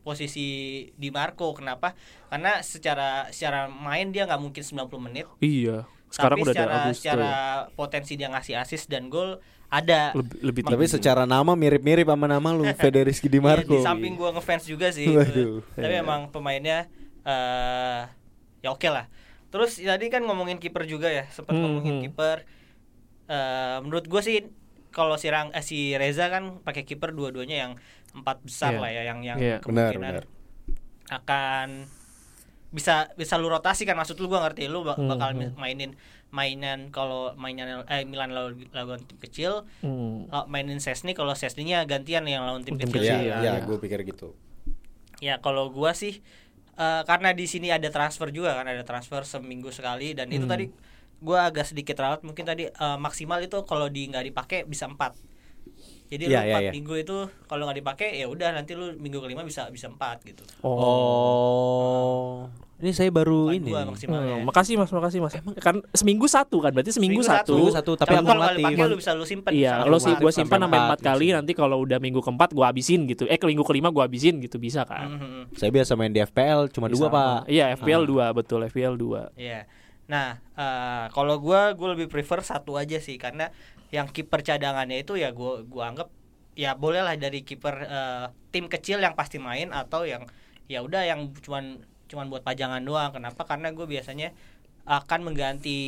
[0.00, 0.46] posisi
[0.92, 1.94] di Marco kenapa
[2.26, 5.86] karena secara secara main dia nggak mungkin 90 menit Iya.
[6.06, 6.98] Sekarang tapi udah secara ada Augusto.
[6.98, 7.40] secara ya.
[7.72, 10.94] potensi dia ngasih assist dan gol ada Lebih, lebih Tapi tinggi.
[10.94, 13.72] secara nama mirip-mirip sama nama lu, Federici Di Iya, Marco.
[13.72, 15.62] di samping gua ngefans juga sih Waduh.
[15.74, 16.02] tapi Iya.
[16.02, 16.86] emang pemainnya
[17.22, 18.02] eh
[18.60, 19.06] ya oke lah
[19.48, 22.04] terus tadi kan ngomongin kiper juga ya sempat Hmm, ngomongin hmm.
[22.04, 22.38] kiper
[23.26, 24.38] Eh menurut gue sih
[24.96, 27.72] kalau si Rang eh, si Reza kan pakai kiper dua-duanya yang
[28.10, 28.80] empat besar Iya.
[28.80, 29.56] lah ya yang yang Iya.
[29.60, 30.24] Benar, kemungkinan benar.
[31.12, 31.68] akan
[32.68, 35.54] bisa bisa lu rotasi kan maksud lu gua ngerti lu bak- Hmm, bakal hmm.
[35.54, 35.92] mainin
[36.28, 40.26] mainan kalau mainan eh Milan lawan, lawan tim kecil Hmm.
[40.46, 43.62] mainin Sesni kalau Sesninya gantian yang lawan tim, Tim kecil, kecil, Iya, ya, iya, iya.
[43.62, 44.34] gue pikir gitu.
[45.18, 46.18] Ya kalau gua sih
[46.74, 50.50] eh, karena di sini ada transfer juga kan ada transfer seminggu sekali dan itu Hmm.
[50.50, 50.66] tadi
[51.18, 55.16] gua agak sedikit rawat mungkin tadi eh, maksimal itu kalau di nggak dipakai bisa empat
[56.06, 56.72] jadi Iya, lu iya, empat iya.
[56.72, 60.44] minggu itu kalau nggak dipakai ya udah nanti lu minggu kelima bisa bisa empat gitu
[60.60, 60.78] Oh.
[60.78, 62.30] Oh.
[62.76, 63.70] Ini saya baru Empat ini.
[63.72, 64.36] dua maksimal Hmm, ya.
[64.44, 65.32] makasih mas, makasih mas.
[65.56, 67.56] Kan seminggu satu kan, berarti seminggu, satu.
[67.56, 68.60] Seminggu satu, tapi kalau nggak melatih.
[68.60, 71.00] dipakai lu bisa lu simpen Iya, bisa lo lu sih gue simpan sampai empat empat
[71.02, 73.24] kali, nanti kalau udah minggu keempat gue habisin gitu.
[73.24, 75.08] Eh ke minggu kelima gue habisin gitu bisa kan?
[75.10, 75.56] Mhm.
[75.56, 77.16] Saya biasa main di FPL cuma dua, Sama.
[77.16, 77.38] Pak.
[77.48, 79.32] Iya FPL dua betul FPL dua.
[79.32, 79.64] Iya.
[80.06, 83.50] Nah, eh, kalau gua gua lebih prefer satu aja sih karena
[83.90, 86.08] yang kiper cadangannya itu ya gua gua anggap
[86.56, 90.24] ya bolehlah dari kiper eh, tim kecil yang pasti main atau yang
[90.66, 93.10] ya udah yang cuman cuman buat pajangan doang.
[93.10, 93.42] Kenapa?
[93.42, 94.30] Karena gue biasanya
[94.86, 95.78] akan mengganti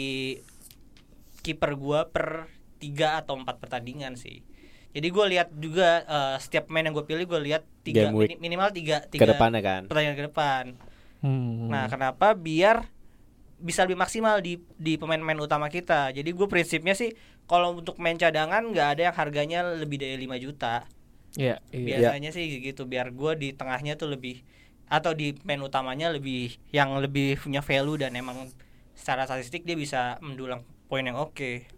[1.46, 2.50] kiper gua per
[2.82, 4.42] tiga atau empat pertandingan sih.
[4.88, 9.06] Jadi gue lihat juga eh, setiap pemain yang gue pilih gue lihat tiga minimal tiga
[9.06, 9.82] Ke tiga depannya kan.
[9.86, 10.64] pertandingan ke depan.
[11.22, 11.70] Hmm.
[11.70, 12.34] Nah, kenapa?
[12.34, 12.86] Biar
[13.58, 16.14] bisa lebih maksimal di di pemain-pemain utama kita.
[16.14, 17.14] Jadi gue prinsipnya sih
[17.50, 20.86] kalau untuk main cadangan nggak ada yang harganya lebih dari 5 juta.
[21.36, 21.98] Iya, iya.
[21.98, 22.86] Biasanya sih gitu.
[22.88, 24.42] Biar gue di tengahnya tuh lebih
[24.88, 28.48] atau di main utamanya lebih yang lebih punya value dan emang
[28.96, 31.68] secara statistik dia bisa mendulang poin yang oke.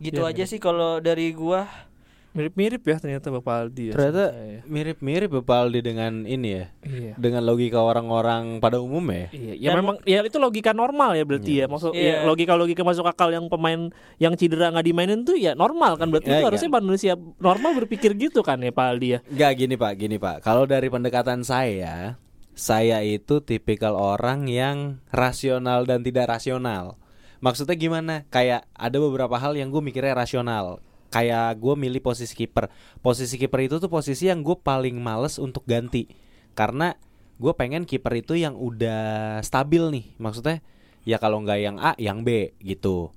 [0.00, 0.52] Gitu Iya, aja mirip.
[0.52, 1.89] sih kalau dari gua.
[2.30, 3.94] Mirip-mirip ya ternyata Bapak Aldi ya.
[3.98, 4.58] Ternyata saya.
[4.70, 6.64] mirip-mirip Bapak Aldi dengan ini ya.
[6.86, 7.12] Iya.
[7.18, 9.26] Dengan logika orang-orang pada umum ya.
[9.34, 11.66] Iya, ya Dan memang ya itu logika normal ya berarti ya.
[11.66, 12.22] Maksud Iya.
[12.22, 13.90] ya, logika-logika masuk akal yang pemain
[14.22, 16.48] yang cedera nggak dimainin tuh ya normal kan berarti Ya, itu iya.
[16.54, 17.12] harusnya manusia
[17.42, 19.18] normal berpikir gitu kan ya Pak Aldi ya.
[19.26, 20.46] Enggak gini Pak, gini Pak.
[20.46, 22.14] Kalau dari pendekatan saya,
[22.54, 26.94] saya itu tipikal orang yang rasional dan tidak rasional.
[27.40, 28.14] Maksudnya gimana?
[28.28, 30.78] Kayak ada beberapa hal yang gue mikirnya rasional.
[31.10, 32.70] Kayak gue milih posisi kiper.
[33.02, 36.06] Posisi kiper itu tuh posisi yang gue paling males untuk ganti
[36.54, 36.94] karena
[37.40, 40.06] gue pengen kiper itu yang udah stabil nih.
[40.16, 40.62] Maksudnya
[41.04, 43.10] ya kalau nggak yang A, yang B gitu.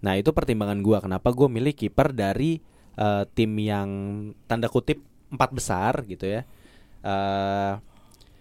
[0.00, 2.62] Nah itu pertimbangan gue kenapa gue milih kiper dari
[2.96, 3.88] eh, tim yang
[4.48, 6.42] tanda kutip empat besar gitu ya.
[7.00, 7.74] eh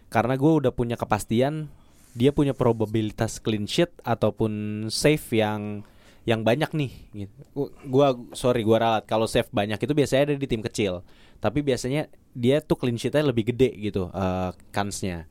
[0.10, 1.69] karena gue udah punya kepastian
[2.17, 5.86] dia punya probabilitas clean sheet ataupun save yang
[6.27, 7.39] yang banyak nih gitu.
[7.55, 11.03] Gu- Gua sorry gua ralat kalau save banyak itu biasanya ada di tim kecil.
[11.39, 15.25] Tapi biasanya dia tuh clean sheetnya lebih gede gitu eh kansnya.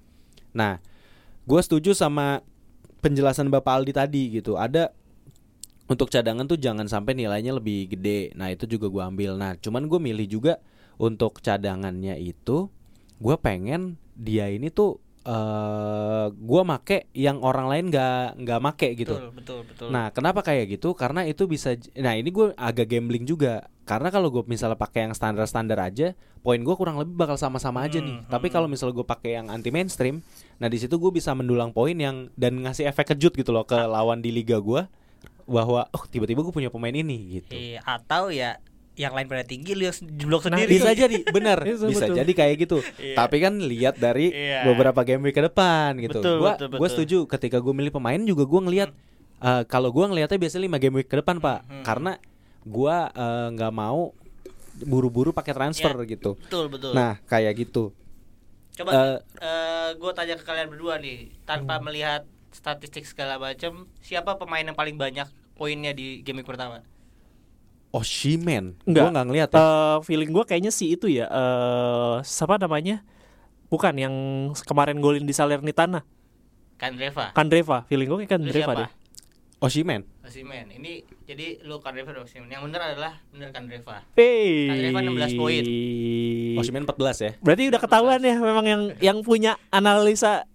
[0.56, 0.80] Nah,
[1.44, 2.40] gue setuju sama
[3.04, 4.56] penjelasan Bapak Aldi tadi gitu.
[4.56, 4.90] Ada
[5.88, 8.32] untuk cadangan tuh jangan sampai nilainya lebih gede.
[8.36, 9.36] Nah, itu juga gua ambil.
[9.36, 10.60] Nah, cuman gue milih juga
[10.98, 12.68] untuk cadangannya itu
[13.18, 14.98] gue pengen dia ini tuh
[15.28, 19.12] eh gue make yang orang lain nggak nggak make gitu.
[19.12, 19.88] Betul, betul, betul.
[19.92, 20.96] Nah, kenapa kayak gitu?
[20.96, 21.76] Karena itu bisa.
[22.00, 23.68] Nah, ini gue agak gambling juga.
[23.84, 28.00] Karena kalau gue misalnya pakai yang standar-standar aja, poin gue kurang lebih bakal sama-sama aja
[28.00, 28.20] nih.
[28.20, 28.54] Hmm, Tapi hmm.
[28.56, 30.20] kalau misalnya gue pakai yang anti mainstream,
[30.60, 33.76] nah di situ gue bisa mendulang poin yang dan ngasih efek kejut gitu loh ke
[33.76, 34.84] lawan di liga gue
[35.48, 37.56] bahwa oh tiba-tiba gue punya pemain ini gitu.
[37.56, 38.60] Iya, atau ya
[38.98, 40.70] yang lain pada tinggi lu jeblok Nah, sendiri.
[40.74, 42.16] Bisa jadi, benar, Bisa, bisa betul.
[42.18, 42.78] jadi kayak gitu.
[42.98, 43.14] Iya.
[43.14, 44.66] Tapi kan lihat dari Iya.
[44.66, 46.18] beberapa game week ke depan gitu.
[46.18, 46.90] Betul, gua betul, gua betul.
[46.92, 48.90] setuju ketika gue milih pemain juga gue ngelihat
[49.38, 51.84] eh, kalau gue ngelihatnya biasanya 5 game week ke depan pak, Hmm.
[51.86, 52.12] karena
[52.60, 54.10] gua eh, nggak mau
[54.78, 56.34] buru-buru pakai transfer gitu.
[56.36, 56.90] Betul, betul.
[56.90, 57.94] Nah kayak gitu.
[58.74, 64.34] Coba Eh, eh gue tanya ke kalian berdua nih, tanpa melihat statistik segala macam, siapa
[64.34, 66.82] pemain yang paling banyak poinnya di game week pertama?
[67.88, 69.08] Oshimen, Enggak.
[69.08, 69.48] gue nggak ngeliat.
[69.50, 69.58] ya.
[69.58, 73.00] Eh, feeling gue kayaknya sih itu ya eh siapa namanya
[73.68, 74.14] bukan yang
[74.64, 76.04] kemarin golin di Salernitana
[76.76, 77.32] Kandreva.
[77.32, 78.90] Kandreva feeling gue kayak Kandreva deh
[79.58, 80.06] Oshimen.
[80.22, 80.70] Osimen.
[80.70, 82.46] Ini jadi lu Kandreva dan Osimen.
[82.46, 84.06] Yang benar adalah benar Kandreva.
[84.14, 84.70] Hey.
[84.70, 84.98] Kandreva
[85.34, 85.64] 16 poin.
[86.62, 87.30] Oshimen 14 ya.
[87.42, 90.46] Berarti udah ketahuan ya memang yang yang punya analisa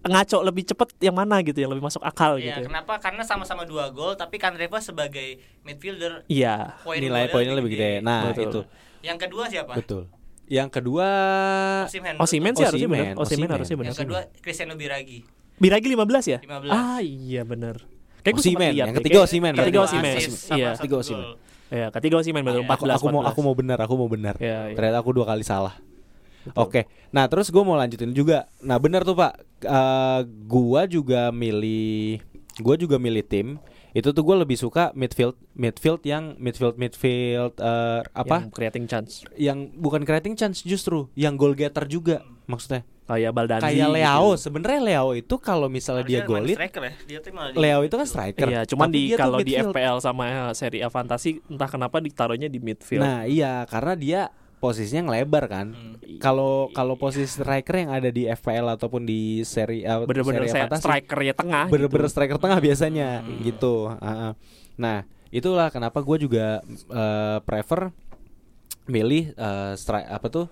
[0.00, 2.60] ngaco lebih cepet yang mana gitu yang lebih masuk akal Iya, gitu.
[2.64, 2.66] ya.
[2.72, 2.96] kenapa?
[2.96, 6.80] Karena sama-sama dua gol, tapi Kandreva sebagai midfielder Iya.
[6.80, 8.00] poin Nilai poinnya lebih gede.
[8.00, 8.44] Nah Betul.
[8.48, 8.60] itu
[9.00, 9.72] Yang kedua siapa?
[9.76, 10.08] betul.
[10.50, 11.06] Yang kedua
[11.84, 12.14] Osimen.
[12.16, 13.14] Osimen sih harusnya Osimhen, benar.
[13.14, 13.50] Osimen Osimhen.
[13.52, 13.90] harusnya benar.
[13.92, 15.18] Yang kedua Cristiano Biragi.
[15.60, 16.38] Biragi 15 ya?
[16.40, 16.72] 15.
[16.72, 17.76] Ah iya benar.
[18.20, 20.04] Kayak lihat yang ketiga Osimhen, Ketiga sama
[20.56, 20.76] Iya.
[20.76, 21.00] satu Ketiga gol.
[21.04, 21.28] Osimhen.
[21.70, 22.68] Ya, ketiga Osimhen baru Iya.
[22.68, 24.34] 14 aku, aku mau aku mau benar, aku mau benar.
[24.42, 24.76] Iya, iya.
[24.76, 25.78] Ternyata aku dua kali salah.
[26.56, 28.48] Oke, nah terus gue mau lanjutin juga.
[28.60, 32.24] Nah benar tuh pak, Eh, gua juga milih,
[32.64, 33.48] gua juga milih tim.
[33.90, 38.46] Itu tuh gue lebih suka midfield, midfield yang midfield midfield eh, apa?
[38.46, 39.26] Yang creating chance.
[39.34, 42.86] Yang, bukan creating chance justru, yang goal getter juga maksudnya.
[43.10, 43.66] Kayak Baldanzi.
[43.66, 44.46] Kayak Leo, gitu.
[44.46, 46.92] sebenarnya Leo itu kalau misalnya dia Harusnya main golin, striker ya.
[47.10, 48.46] Dia tuh malah di- Leo itu kan striker.
[48.46, 49.52] Iya, cuman tapi di dia kalau di.
[49.58, 50.24] FPL sama
[50.54, 53.02] Serie A Fantasi entah kenapa ditaruhnya di midfield.
[53.02, 54.20] Nah iya karena dia
[54.60, 55.66] posisinya ngelebar kan.
[55.72, 55.96] Hmm.
[56.20, 60.54] Kalau kalau posisi striker yang ada di FPL ataupun di seri uh, bener-bener Serie A
[60.54, 61.64] saya Fantasi, strikernya tengah.
[61.72, 62.14] bener-bener gitu.
[62.14, 63.08] striker tengah biasanya
[63.40, 63.88] gitu.
[63.88, 64.32] Uh-uh.
[64.76, 66.60] Nah itulah kenapa gue juga
[66.92, 67.88] uh, prefer
[68.84, 70.46] milih uh, stri- apa tuh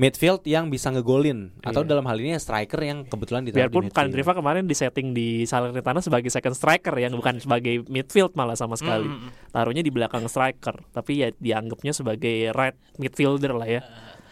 [0.00, 1.92] midfield yang bisa ngegolin atau Iya.
[1.92, 4.00] dalam hal ini striker yang kebetulan ditaruh Biarpun di midfield.
[4.00, 8.80] Kandreva kemarin di setting di Salernitana sebagai second striker yang bukan sebagai midfield malah sama
[8.80, 9.04] sekali.
[9.04, 13.80] Hmm, hmm, Taruhnya di belakang striker, tapi ya dianggapnya sebagai right midfielder lah ya.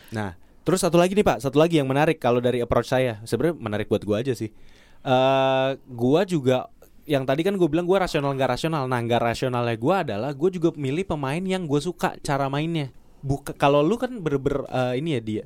[0.09, 3.61] Nah, terus satu lagi nih Pak, satu lagi yang menarik kalau dari approach saya, sebenarnya
[3.61, 4.48] menarik buat gua aja sih.
[4.98, 6.66] eh gua juga
[7.04, 8.88] yang tadi kan gue bilang gua rasional nggak rasional.
[8.88, 12.90] Nah, nggak rasionalnya gua adalah gue juga milih pemain yang gue suka cara mainnya.
[13.20, 15.44] Buka kalau lu kan berber eh, ini ya dia.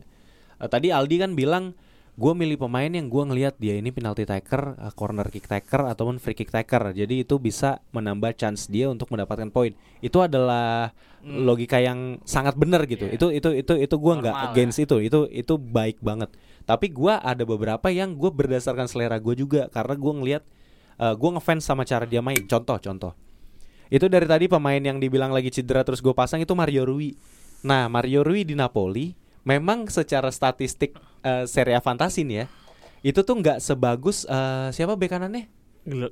[0.63, 1.75] Eh, tadi Aldi kan bilang
[2.13, 6.21] gue milih pemain yang gua ngelihat dia ini penalty taker, eh, corner kick taker ataupun
[6.23, 6.95] free kick taker.
[6.95, 9.75] Jadi itu bisa menambah chance dia untuk mendapatkan poin.
[10.05, 11.47] Itu adalah Hmm.
[11.47, 13.07] logika yang sangat benar gitu.
[13.09, 13.17] Iya.
[13.17, 14.97] Itu itu itu itu gua nggak Normal against itu.
[15.03, 16.31] Itu itu baik banget.
[16.63, 20.43] Tapi gua ada beberapa yang gue berdasarkan selera gue juga karena gua ngelihat
[21.01, 22.43] eh, gua ngefans sama cara dia main.
[22.47, 23.13] Contoh contoh.
[23.89, 27.13] Itu dari tadi pemain yang dibilang lagi cedera terus gue pasang itu Mario Rui.
[27.61, 32.47] Nah, Mario Rui di Napoli memang secara statistik eh, Serie A fantasi nih ya.
[33.03, 35.51] Itu tuh nggak sebagus eh, siapa bek kanannya?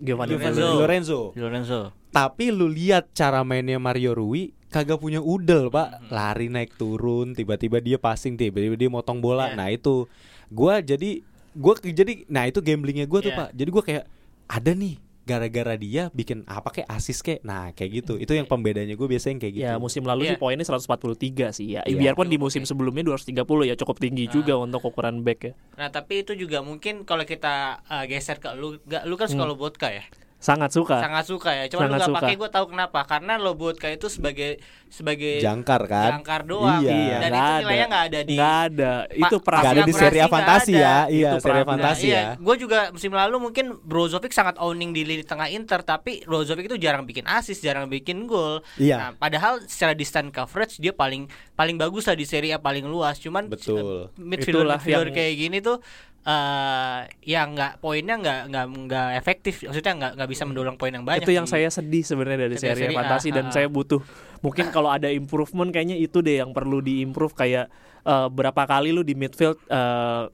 [0.03, 0.67] Giovanni Lorenzo.
[0.75, 1.21] Lorenzo.
[1.39, 1.81] Lorenzo.
[2.11, 6.11] Tapi lu lihat cara mainnya Mario Rui kagak punya udel, Pak.
[6.11, 9.51] Lari naik turun, tiba-tiba dia passing, tiba-tiba dia motong bola.
[9.51, 9.55] Iya.
[9.55, 10.11] Nah, itu
[10.51, 11.23] gua jadi
[11.55, 13.39] gua ke- jadi nah itu gamblingnya gua tuh, Iya.
[13.47, 13.49] Pak.
[13.55, 14.05] Jadi gua kayak
[14.51, 14.99] ada nih
[15.31, 17.41] gara-gara dia bikin apa kayak asis kayak.
[17.43, 18.15] Nah, kayak gitu.
[18.17, 19.65] Itu yang pembedanya gue biasanya kayak gitu.
[19.65, 20.31] Ya musim lalu Iya.
[20.31, 21.15] sih poinnya 143
[21.51, 21.83] sih ya.
[21.85, 22.03] Iya.
[22.03, 23.31] Biarpun di Cukup musim sebelumnya 230
[23.65, 24.33] ya cukup tinggi Nah.
[24.33, 25.53] juga untuk ukuran back ya.
[25.77, 27.55] Nah, tapi itu juga mungkin kalau kita
[27.85, 29.51] uh, geser ke lu, gak lu kan suka Hmm.
[29.51, 30.03] Lobotka ya?
[30.41, 30.97] sangat suka.
[30.97, 32.17] sangat suka ya cuma lu Sangat suka.
[32.17, 34.57] pakai gue tahu kenapa karena Lobotka itu sebagai
[34.91, 36.19] sebagai Jangkar kan?
[36.19, 37.23] jangkar doang Iya.
[37.23, 38.93] dan itu nilainya nggak ada di Nggak ada.
[39.09, 40.83] Itu perang Nggak ada di seri fantasi ada.
[40.83, 40.97] ya.
[41.07, 42.31] Iya, Itu seri fantasi iya, ya.
[42.37, 46.77] gue juga musim lalu mungkin Brozovic sangat owning di lini tengah Inter, tapi Brozovic itu
[46.77, 48.67] jarang bikin assist, jarang bikin gol.
[48.77, 48.97] Iya.
[48.99, 51.25] Nah, padahal secara distance coverage dia paling
[51.55, 53.17] paling bagus lah di Serie A paling luas.
[53.17, 54.11] Cuman Betul.
[54.17, 55.79] midfielder Itulah midfielder yang- kayak gini tuh
[56.21, 59.55] eh ya nggak poinnya nggak nggak nggak efektif.
[59.63, 61.25] Maksudnya nggak nggak bisa mendulang poin yang banyak.
[61.25, 63.53] itu yang di- saya sedih sebenarnya dari Dari seri Serie A, fantasi dan ha.
[63.53, 64.05] saya butuh
[64.41, 67.69] mungkin kalau ada improvement kayaknya itu deh yang perlu diimprove kayak
[68.03, 70.25] eh, berapa kali lu di midfield eh,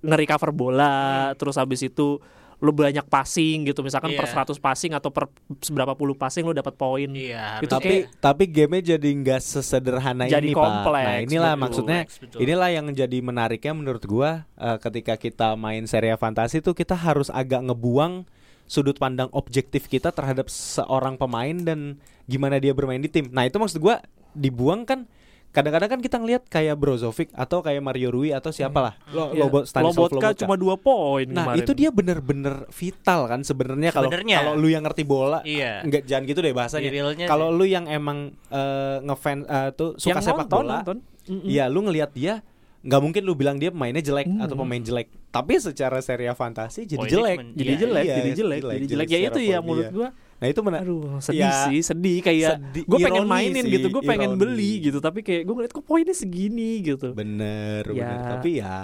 [0.00, 0.96] nge-recover bola
[1.34, 2.16] terus habis itu
[2.58, 4.44] lu banyak passing gitu misalkan per Iya.
[4.44, 8.44] 100 passing atau per seberapa puluh passing lu dapat poin Iya, Itu tapi harusnya- tapi
[8.46, 10.60] gamenya jadi nggak sesederhana Jadi ini pak.
[10.60, 11.62] kompleks, Nah inilah betul.
[11.62, 12.38] maksudnya betul.
[12.38, 17.28] inilah yang jadi menariknya menurut gua eh, ketika kita main seri fantasi tuh kita harus
[17.30, 18.28] agak ngebuang
[18.70, 23.26] sudut pandang objektif kita terhadap seorang pemain dan gimana dia bermain di tim.
[23.28, 23.98] Nah itu maksud gua
[24.30, 25.10] dibuang kan
[25.50, 29.42] kadang-kadang kan kita ngelihat kayak Brozovic atau kayak Mario Rui atau siapalah lo Iya.
[29.42, 30.28] Lobo, Lobotka Lobotka.
[30.38, 31.58] cuma dua poin Nah kemarin.
[31.58, 35.82] itu dia bener-bener vital kan sebenarnya kalau kalau lu yang ngerti bola Iya.
[35.82, 36.90] nggak jangan gitu deh bahasanya.
[37.26, 40.98] Kalau lu yang emang eh, ngefans eh, tuh suka Yang sepak nonton, bola, nonton.
[41.26, 41.42] Mm-mm.
[41.44, 42.32] iya lu ngelihat dia
[42.80, 44.40] nggak mungkin lu bilang dia pemainnya jelek Hmm.
[44.40, 45.10] atau pemain jelek.
[45.30, 47.36] Tapi secara seri fantasi jadi Poinnya jelek.
[47.36, 49.06] cuman- jadi Iya, jelek, iya, jadi jelek, jadi jelek.
[49.06, 49.94] Ya secara itu ya menurut dia.
[49.94, 50.08] gua
[50.40, 50.80] Nah itu mana?
[50.80, 54.96] Aduh, sedih Ya, sih, sedih kayak gue pengen mainin sih, gitu, gue pengen beli gitu,
[54.98, 57.12] tapi kayak gue ngeliat kok poinnya segini gitu.
[57.12, 58.08] Bener, Ya.
[58.08, 58.28] bener.
[58.32, 58.76] Tapi ya,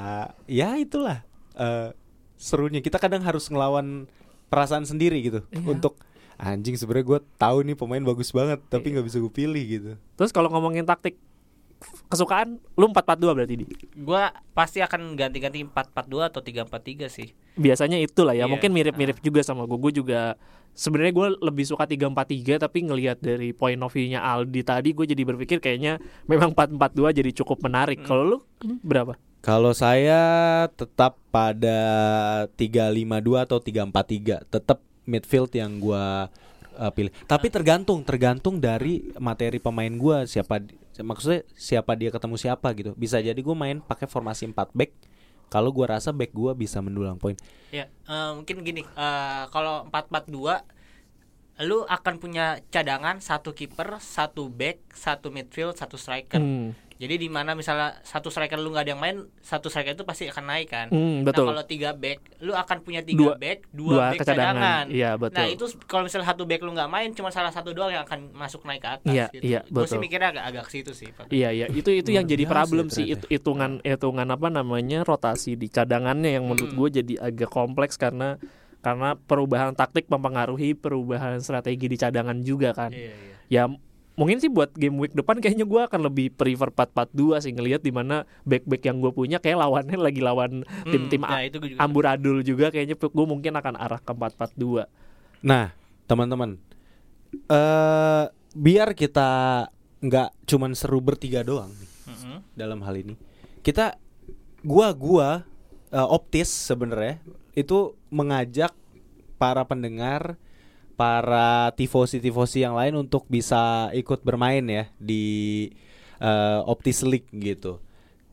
[0.45, 1.25] ya itulah
[1.55, 1.97] eh,
[2.37, 2.79] serunya.
[2.79, 4.05] Kita kadang harus ngelawan
[4.47, 5.65] perasaan sendiri gitu Iya.
[5.67, 5.97] untuk
[6.37, 8.95] anjing sebenarnya gue tahu nih pemain bagus banget tapi Iya.
[8.95, 9.91] nggak bisa gue pilih gitu.
[10.13, 11.17] Terus kalau ngomongin taktik
[12.09, 13.64] kesukaan, lu 4-4-2 berarti di.
[13.99, 17.29] gua pasti akan ganti-ganti 4-4-2 atau 3-4-3 sih.
[17.57, 18.53] Biasanya itulah ya, Iya.
[18.53, 19.79] mungkin mirip-mirip juga sama gue.
[19.81, 20.37] Gue juga
[20.77, 25.22] sebenarnya gue lebih suka 3-4-3 tapi ngelihat dari point of view-nya Aldi tadi gue jadi
[25.24, 25.97] berpikir kayaknya
[26.29, 28.05] memang 4-4-2 jadi cukup menarik.
[28.05, 28.09] Hmm.
[28.09, 29.16] Kalau lu hmm, berapa?
[29.41, 30.20] Kalau saya
[30.74, 31.79] tetap pada
[32.59, 36.29] 352 atau 343, tetap midfield yang gua
[36.77, 37.12] uh, pilih.
[37.24, 42.93] Tapi tergantung, tergantung dari materi pemain gua siapa di- maksudnya siapa dia ketemu siapa gitu.
[42.95, 44.93] Bisa jadi gua main pakai formasi 4 back.
[45.49, 47.35] Kalau gua rasa back gua bisa mendulang poin.
[47.72, 50.62] Ya, eh, mungkin gini, eh, kalau 4-4-2
[51.64, 56.37] lu akan punya cadangan satu kiper, satu back, satu midfield, satu striker.
[56.37, 60.03] Hmm, Jadi di mana misalnya satu striker lu nggak ada yang main, satu striker itu
[60.03, 60.87] pasti akan naik kan.
[60.89, 61.45] Nah, betul.
[61.45, 64.85] kalau tiga back, lu akan punya tiga Dua- back, dua, dua back cadangan.
[64.89, 65.37] Iya, betul.
[65.37, 68.33] Nah itu kalau misalnya satu back lu nggak main, cuma salah satu doang yang akan
[68.33, 69.13] masuk naik ke atas.
[69.13, 69.45] Iya, gitu.
[69.45, 70.03] iya, Gue sih betul.
[70.03, 71.09] mikirnya agak agak ke situ sih.
[71.13, 71.29] Pak.
[71.29, 75.69] Iya iya itu itu yang jadi problem sih itu hitungan hitungan apa namanya rotasi di
[75.69, 76.79] cadangannya yang menurut Hmm.
[76.79, 78.41] gue jadi agak kompleks karena
[78.79, 82.89] karena perubahan taktik mempengaruhi perubahan strategi di cadangan juga kan.
[82.89, 83.35] Iya, iya.
[83.47, 83.63] Ya
[84.17, 87.93] mungkin sih buat game week depan kayaknya gue akan lebih prefer 4-4-2 sih ngelihat di
[87.93, 91.81] mana back-back yang gue punya kayak lawannya lagi lawan tim-tim Hmm, nah, itu gue juga.
[91.85, 94.89] amburadul juga kayaknya gue mungkin akan arah ke 4-4-2.
[95.45, 96.57] Nah, teman-teman,
[97.47, 98.25] eh
[98.57, 99.29] biar kita
[100.01, 102.37] nggak cuman seru bertiga doang nih Mm-mm.
[102.57, 103.14] dalam hal ini.
[103.61, 103.99] Kita,
[104.62, 105.29] gua gua
[105.91, 107.21] eh, optis sebenarnya
[107.53, 108.73] itu mengajak
[109.37, 110.41] para pendengar,
[110.97, 115.25] para tifosi-tifosi yang lain untuk bisa ikut bermain ya di
[116.19, 117.79] eh, Optis League gitu.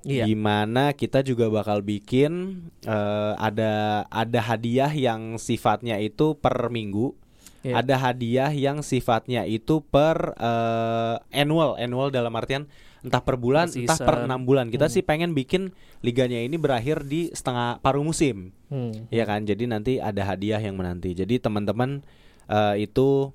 [0.03, 0.27] Iya.
[0.27, 7.15] Gimana kita juga bakal bikin eh, ada ada hadiah yang sifatnya itu per minggu,
[7.63, 7.79] Iya.
[7.79, 12.67] ada hadiah yang sifatnya itu per eh, annual, annual dalam artian
[12.99, 14.27] entah per bulan, Per entah per season.
[14.27, 14.67] enam bulan.
[14.67, 14.95] Kita Hmm.
[14.95, 19.07] sih pengen bikin liganya ini berakhir di setengah paruh musim, Hmm.
[19.07, 19.43] ya kan?
[19.43, 21.11] Jadi nanti ada hadiah yang menanti.
[21.11, 22.03] Jadi teman-teman
[22.45, 23.31] eh, itu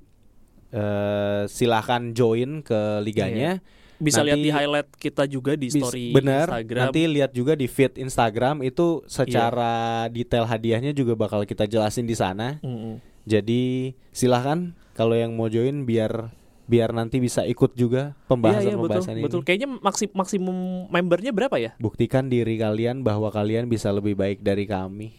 [0.69, 3.61] eh, silahkan join ke liganya.
[3.99, 6.83] Bisa lihat Nanti- di highlight kita juga di story bener Instagram.
[6.87, 9.75] nanti lihat juga di feed Instagram itu secara
[10.07, 13.03] detail hadiahnya juga bakal kita jelasin di sana Mm-mm.
[13.27, 13.63] jadi
[14.15, 16.31] silahkan kalau yang mau join biar
[16.65, 19.43] biar nanti bisa ikut juga pembahasan Iya, iya, betul, pembahasan ini betul.
[19.43, 20.57] Kayaknya maksim maksimum
[20.87, 21.75] membernya berapa ya?
[21.75, 25.11] buktikan diri kalian bahwa kalian bisa lebih baik dari kami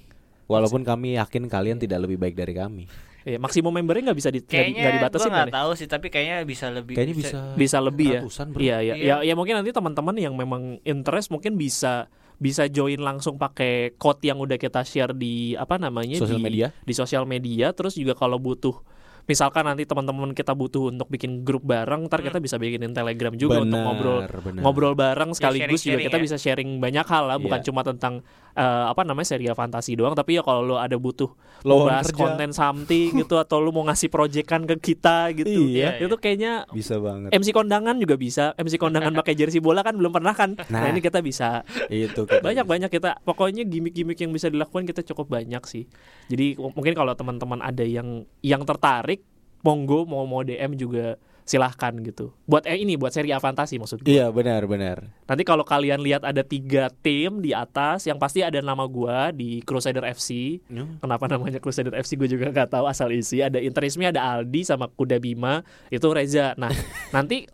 [0.47, 2.87] walaupun kami yakin kalian tidak lebih baik dari kami
[3.21, 5.57] Eh, maksimum membernya nggak bisa di, Kayaknya gue dibatasin nggak kan ya?
[5.59, 6.95] tahu sih, tapi kayaknya bisa lebih.
[6.95, 8.21] kayaknya bisa Bisa lebih ya.
[8.55, 9.15] Iya, iya, Iya.
[9.19, 12.07] ya, ya mungkin nanti teman-teman yang memang interest mungkin bisa
[12.37, 16.67] bisa join langsung pakai code yang udah kita share di apa namanya Sosial di, media.
[16.71, 18.79] di sosial media terus juga kalau butuh
[19.25, 23.59] misalkan nanti teman-teman kita butuh untuk bikin grup bareng, ntar kita bisa bikinin Telegram juga
[23.59, 24.61] untuk Benar, ngobrol benar.
[24.63, 26.23] ngobrol bareng sekaligus juga sharing-sharing kita ya.
[26.23, 27.67] bisa sharing banyak hal lah, bukan Iya.
[27.67, 28.13] cuma tentang
[28.59, 31.31] eh, apa namanya serial fantasi doang, tapi ya kalau lo ada butuh
[31.61, 32.19] Lowongan bahas kerja.
[32.19, 36.97] konten something gitu atau lu mau ngasih proyekan ke kita gitu, Iya, itu kayaknya Bisa
[36.97, 37.31] banget.
[37.31, 38.51] MC kondangan juga bisa.
[38.53, 40.59] MC kondangan pakai jersey bola kan belum pernah kan.
[40.65, 40.91] Nah, Nah.
[40.91, 41.63] ini kita bisa.
[41.87, 42.71] itu kita Banyak bisa.
[42.75, 45.87] banyak kita pokoknya gimmick-gimmick yang bisa dilakukan kita cukup banyak sih.
[46.27, 49.23] Jadi mungkin kalau teman-teman ada yang yang tertarik,
[49.59, 51.15] monggo mau mau DM juga
[51.49, 52.29] silahkan gitu.
[52.45, 54.13] Buat eh ini buat seri A fantasi maksud gue.
[54.13, 55.09] Iya benar benar.
[55.25, 59.65] Nanti kalau kalian lihat ada tiga tim di atas, yang pasti ada nama gua di
[59.65, 60.61] Crusader FC.
[61.01, 63.41] Kenapa namanya Crusader FC gue juga nggak tahu asal isi.
[63.41, 66.53] Ada Interismi, ada Aldi sama Kuda Bima, itu Reza.
[66.61, 66.69] Nah,
[67.17, 67.49] nanti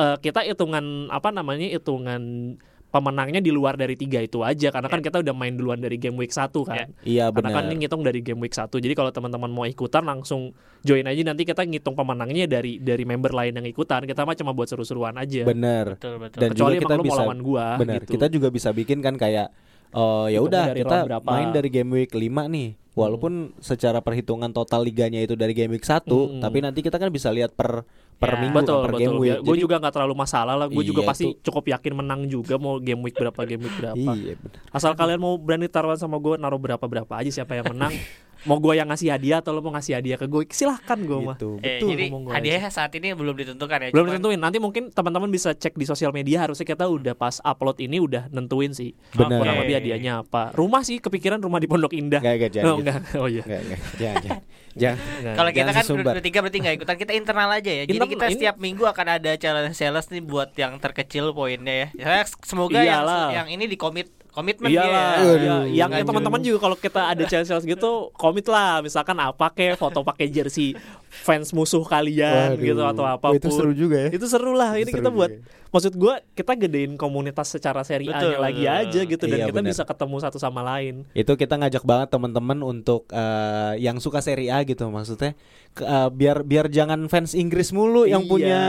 [0.00, 2.56] eh, kita hitungan apa namanya hitungan
[2.94, 6.14] pemenangnya di luar dari tiga itu aja karena kan kita udah main duluan dari game
[6.14, 6.86] week 1 kan.
[7.02, 7.56] Iya Karena benar.
[7.58, 8.70] kan ini ngitung dari game week 1.
[8.70, 10.54] Jadi kalau teman-teman mau ikutan langsung
[10.86, 14.06] join aja nanti kita ngitung pemenangnya dari dari member lain yang ikutan.
[14.06, 15.42] Kita mah cuma buat seru-seruan aja.
[15.42, 15.98] Benar.
[15.98, 16.38] Betul betul.
[16.38, 18.00] Dan Kecuali juga kita bisa lawan gua benar.
[18.06, 18.10] gitu.
[18.14, 19.50] Kita juga bisa bikin kan kayak
[19.94, 22.20] oh ya udah kita main dari game week 5
[22.50, 22.68] nih.
[22.94, 26.38] Walaupun secara perhitungan total liganya itu dari game week 1, Hmm.
[26.38, 27.82] tapi nanti kita kan bisa lihat per
[28.14, 28.46] per Ya.
[28.46, 29.00] minggu betul per betul.
[29.02, 29.34] game week.
[29.36, 30.66] gue Jadi- juga nggak terlalu masalah lah.
[30.70, 31.42] Gue juga Iya, pasti tuh.
[31.42, 33.98] cukup yakin menang juga mau game week berapa game week berapa.
[34.14, 34.60] Iya benar.
[34.70, 37.90] Asal kalian mau berani taruhan sama gue naruh berapa berapa aja siapa yang menang.
[38.44, 41.36] mau gue yang ngasih hadiah atau lo mau ngasih hadiah ke gue silahkan gue mah.
[41.36, 41.50] Gitu.
[41.60, 43.88] Eh, Betul, jadi hadiahnya saat ini belum ditentukan ya.
[43.90, 44.40] Belum cuman- ditentuin.
[44.40, 46.44] Nanti mungkin teman-teman bisa cek di sosial media.
[46.44, 48.92] Harusnya kita udah pas upload ini udah nentuin sih.
[49.16, 49.40] Benar.
[49.40, 50.52] Kurang lebih hadiahnya apa.
[50.52, 52.20] Rumah sih kepikiran rumah di Pondok Indah.
[52.20, 52.68] Enggak enggak jangan.
[52.70, 52.90] oh, gitu.
[53.24, 53.42] Oh iya.
[53.44, 53.64] Jangan
[53.98, 54.40] jangan.
[54.74, 55.34] Jangan.
[55.38, 57.84] Kalau kita kan bertiga berarti nggak ikutan kita internal aja ya.
[57.86, 61.88] Jadi kita setiap minggu akan ada challenge challenge nih buat yang terkecil poinnya ya.
[61.94, 63.28] Saya semoga yang Iyalah.
[63.32, 65.30] yang ini di komit komitmen Iyalah, iya.
[65.30, 69.74] Aduh, yang ya, teman-teman juga kalau kita ada challenge-challenge gitu, komit lah, misalkan apa kayak
[69.74, 70.74] foto pakai jersey
[71.06, 72.60] fans musuh kalian Waduh.
[72.60, 73.38] gitu atau Wah, apa pun.
[73.38, 74.08] itu seru juga ya.
[74.10, 74.74] Itu seru lah.
[74.74, 75.46] Ini Seru kita buat juga.
[75.70, 78.34] maksud gua kita gedein komunitas secara seri Betul.
[78.36, 79.70] lagi aja gitu dan Iya, kita benar.
[79.70, 81.06] bisa ketemu satu sama lain.
[81.12, 85.38] Itu kita ngajak banget teman-teman untuk eh, yang suka Serie A gitu maksudnya
[85.70, 88.28] ke- eh, biar biar jangan fans Inggris mulu yang Iya.
[88.28, 88.60] punya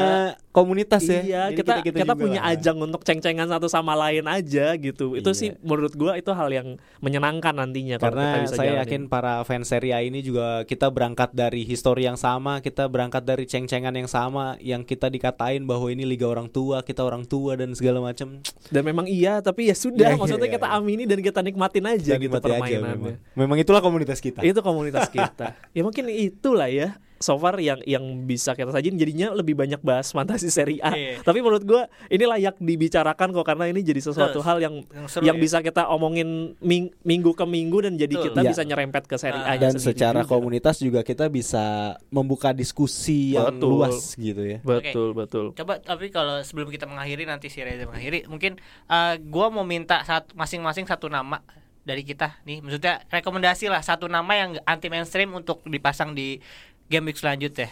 [0.55, 1.19] komunitas ya.
[1.19, 2.55] Iya, kita kita, juga punya lah.
[2.55, 5.13] ajang untuk ceng-cengan satu sama lain aja gitu.
[5.13, 5.35] Itu Iya.
[5.35, 8.81] sih menurut gua itu hal yang menyenangkan nantinya kalau kita Karena bisa saya jalanin.
[8.87, 13.21] yakin para fans Serie A ini juga kita berangkat dari histori yang sama, kita berangkat
[13.21, 17.53] dari ceng-cengan yang sama, yang kita dikatain bahwa ini liga orang tua, kita orang tua
[17.53, 18.39] dan segala macam.
[18.65, 20.77] dan memang iya, tapi ya sudah Iya, maksudnya iya, kita iya.
[20.77, 22.95] amini dan kita nikmatin aja Dan gitu nikmati aja permainannya.
[22.95, 23.35] memang.
[23.35, 24.39] Memang itulah komunitas kita.
[24.39, 25.57] Itu komunitas kita.
[25.75, 26.95] ya mungkin itulah ya.
[27.17, 30.91] So far yang yang bisa kita sajin jadinya lebih banyak bahas fantasi seri A.
[30.91, 31.23] Iya.
[31.23, 34.43] Tapi menurut gua ini layak dibicarakan kok karena ini jadi sesuatu Betul.
[34.43, 35.41] hal yang Yang seru yang ya.
[35.41, 38.25] bisa kita omongin ming- minggu ke minggu dan jadi Betul.
[38.29, 38.49] kita Iya.
[38.51, 41.63] bisa nyerempet ke seri Ah, A dan secara komunitas juga kita bisa
[42.09, 43.69] membuka diskusi yang Betul.
[43.71, 44.59] luas gitu ya.
[44.59, 45.45] Betul, betul.
[45.53, 50.03] Coba tapi kalau sebelum kita mengakhiri nanti si Reza mengakhiri, mungkin eh, gua mau minta
[50.03, 51.39] satu masing-masing satu nama
[51.81, 52.59] dari kita nih.
[52.59, 56.41] Maksudnya rekomendasi lah satu nama yang anti mainstream untuk dipasang di
[56.87, 57.69] game week selanjutnya.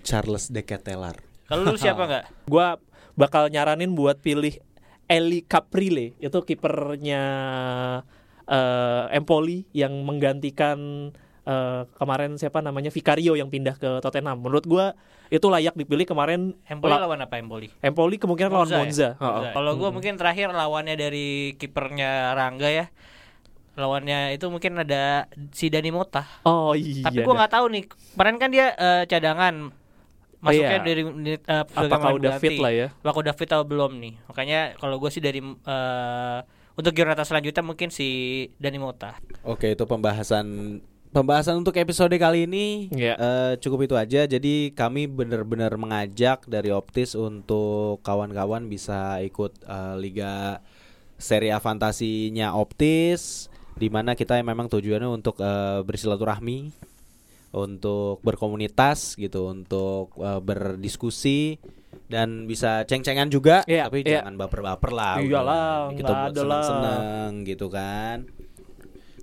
[0.00, 1.18] Charles de Ketelar.
[1.44, 2.24] Kalau lu siapa nggak?
[2.44, 2.76] Gua
[3.14, 4.56] bakal nyaranin buat pilih
[5.04, 7.22] Eli Caprile itu kipernya
[8.44, 11.10] eh, Empoli yang menggantikan
[11.42, 14.38] eh, kemarin siapa namanya Vicario yang pindah ke Tottenham.
[14.38, 14.92] Menurut gua
[15.28, 17.68] itu layak dipilih kemarin Empoli la- lawan apa Empoli?
[17.78, 18.78] Empoli kemungkinan lawan ya?
[18.78, 18.80] Monza.
[18.80, 19.08] Monza.
[19.18, 19.52] Heeh.
[19.52, 19.94] Kalau gua Mm.
[19.94, 22.86] mungkin terakhir lawannya dari kipernya Rangga ya.
[23.78, 26.26] Lawannya itu mungkin ada si Dani Mota.
[26.42, 27.06] Oh iya.
[27.06, 27.38] Tapi gua dah.
[27.40, 27.84] nggak tahu nih.
[27.86, 29.54] Kemarin kan dia eh, cadangan.
[30.38, 30.86] Masuknya Iya.
[30.86, 32.86] dari menit sebagai apakah udah fit lah ya?
[32.94, 34.14] Apakah udah fit atau belum nih?
[34.26, 36.38] Makanya kalau gue sih dari eh,
[36.74, 38.08] untuk Giornata selanjutnya mungkin si
[38.54, 39.18] Dani Mota.
[39.42, 40.78] Oke, itu pembahasan
[41.10, 43.14] pembahasan untuk episode kali ini Iya.
[43.14, 44.26] eh, cukup itu aja.
[44.26, 50.62] Jadi kami benar-benar mengajak dari Optis untuk kawan-kawan bisa ikut eh, liga
[51.18, 56.74] Serie A fantasinya Optis di mana kita memang tujuannya untuk eh, bersilaturahmi,
[57.54, 61.56] untuk berkomunitas gitu, untuk eh, berdiskusi
[62.10, 64.20] dan bisa ceng-cengan juga, Iya, tapi iya.
[64.20, 65.16] jangan baper-baper lah.
[65.22, 68.26] Iyalah, kita buat seneng-seneng gitu kan.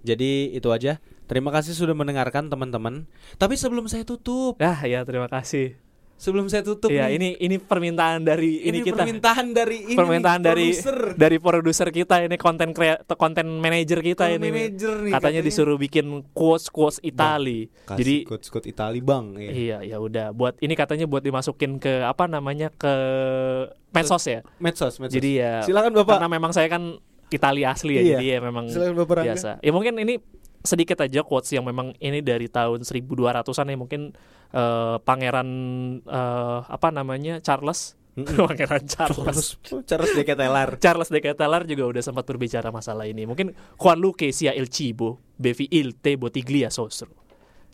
[0.05, 1.01] Jadi itu aja.
[1.25, 3.09] Terima kasih sudah mendengarkan teman-teman.
[3.41, 5.73] Tapi sebelum saya tutup, Ah ya terima kasih.
[6.15, 8.97] Sebelum saya tutup Ya nih, ini ini permintaan dari ini, ini kita.
[8.97, 10.97] permintaan dari ini permintaan nih, dari produser.
[11.13, 12.71] dari produser kita ini konten
[13.11, 14.49] konten manager kita Konten ini.
[14.49, 17.67] manager nih, katanya, disuruh bikin quotes quotes Itali.
[17.83, 19.51] Kasih jadi coach-coach Itali bang ya.
[19.51, 20.31] iya ya udah.
[20.31, 22.93] Buat ini katanya buat dimasukin ke apa namanya ke
[23.91, 24.39] medsos ya?
[24.57, 25.13] Medsos medsos.
[25.13, 26.15] Jadi ya silakan bapak.
[26.15, 26.95] karena memang saya kan
[27.25, 28.09] Itali asli ya Iya.
[28.15, 29.59] jadi ya memang biasa.
[29.59, 30.21] Ya mungkin ini
[30.65, 34.01] sedikit aja quotes yang memang ini dari tahun 1200-an ya mungkin
[34.51, 35.49] eh, pangeran
[36.03, 37.95] eh, apa namanya Charles
[38.49, 40.69] pangeran Charles Charles de Ketelar.
[40.79, 43.27] Charles de Ketelar juga udah sempat berbicara masalah ini.
[43.27, 47.11] Mungkin Juan Luque sia il cibo, bevi il te bottiglia sosro.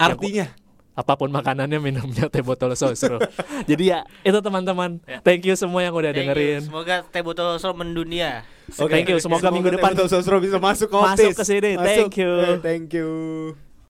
[0.02, 0.50] Artinya
[0.92, 3.18] Apa pun makanannya minumnya teh botol sosro.
[3.70, 5.00] Jadi ya itu teman-teman.
[5.24, 6.36] Thank you semua yang udah Thank you.
[6.36, 6.62] dengerin.
[6.68, 8.44] Semoga teh botol Solo mendunia.
[8.76, 9.18] Thank you.
[9.24, 11.72] Semoga minggu depan Sosro bisa masuk ke Masuk ke sini.
[11.80, 11.88] Masuk.
[11.88, 12.32] Thank you.
[12.40, 13.10] Eh, Thank you.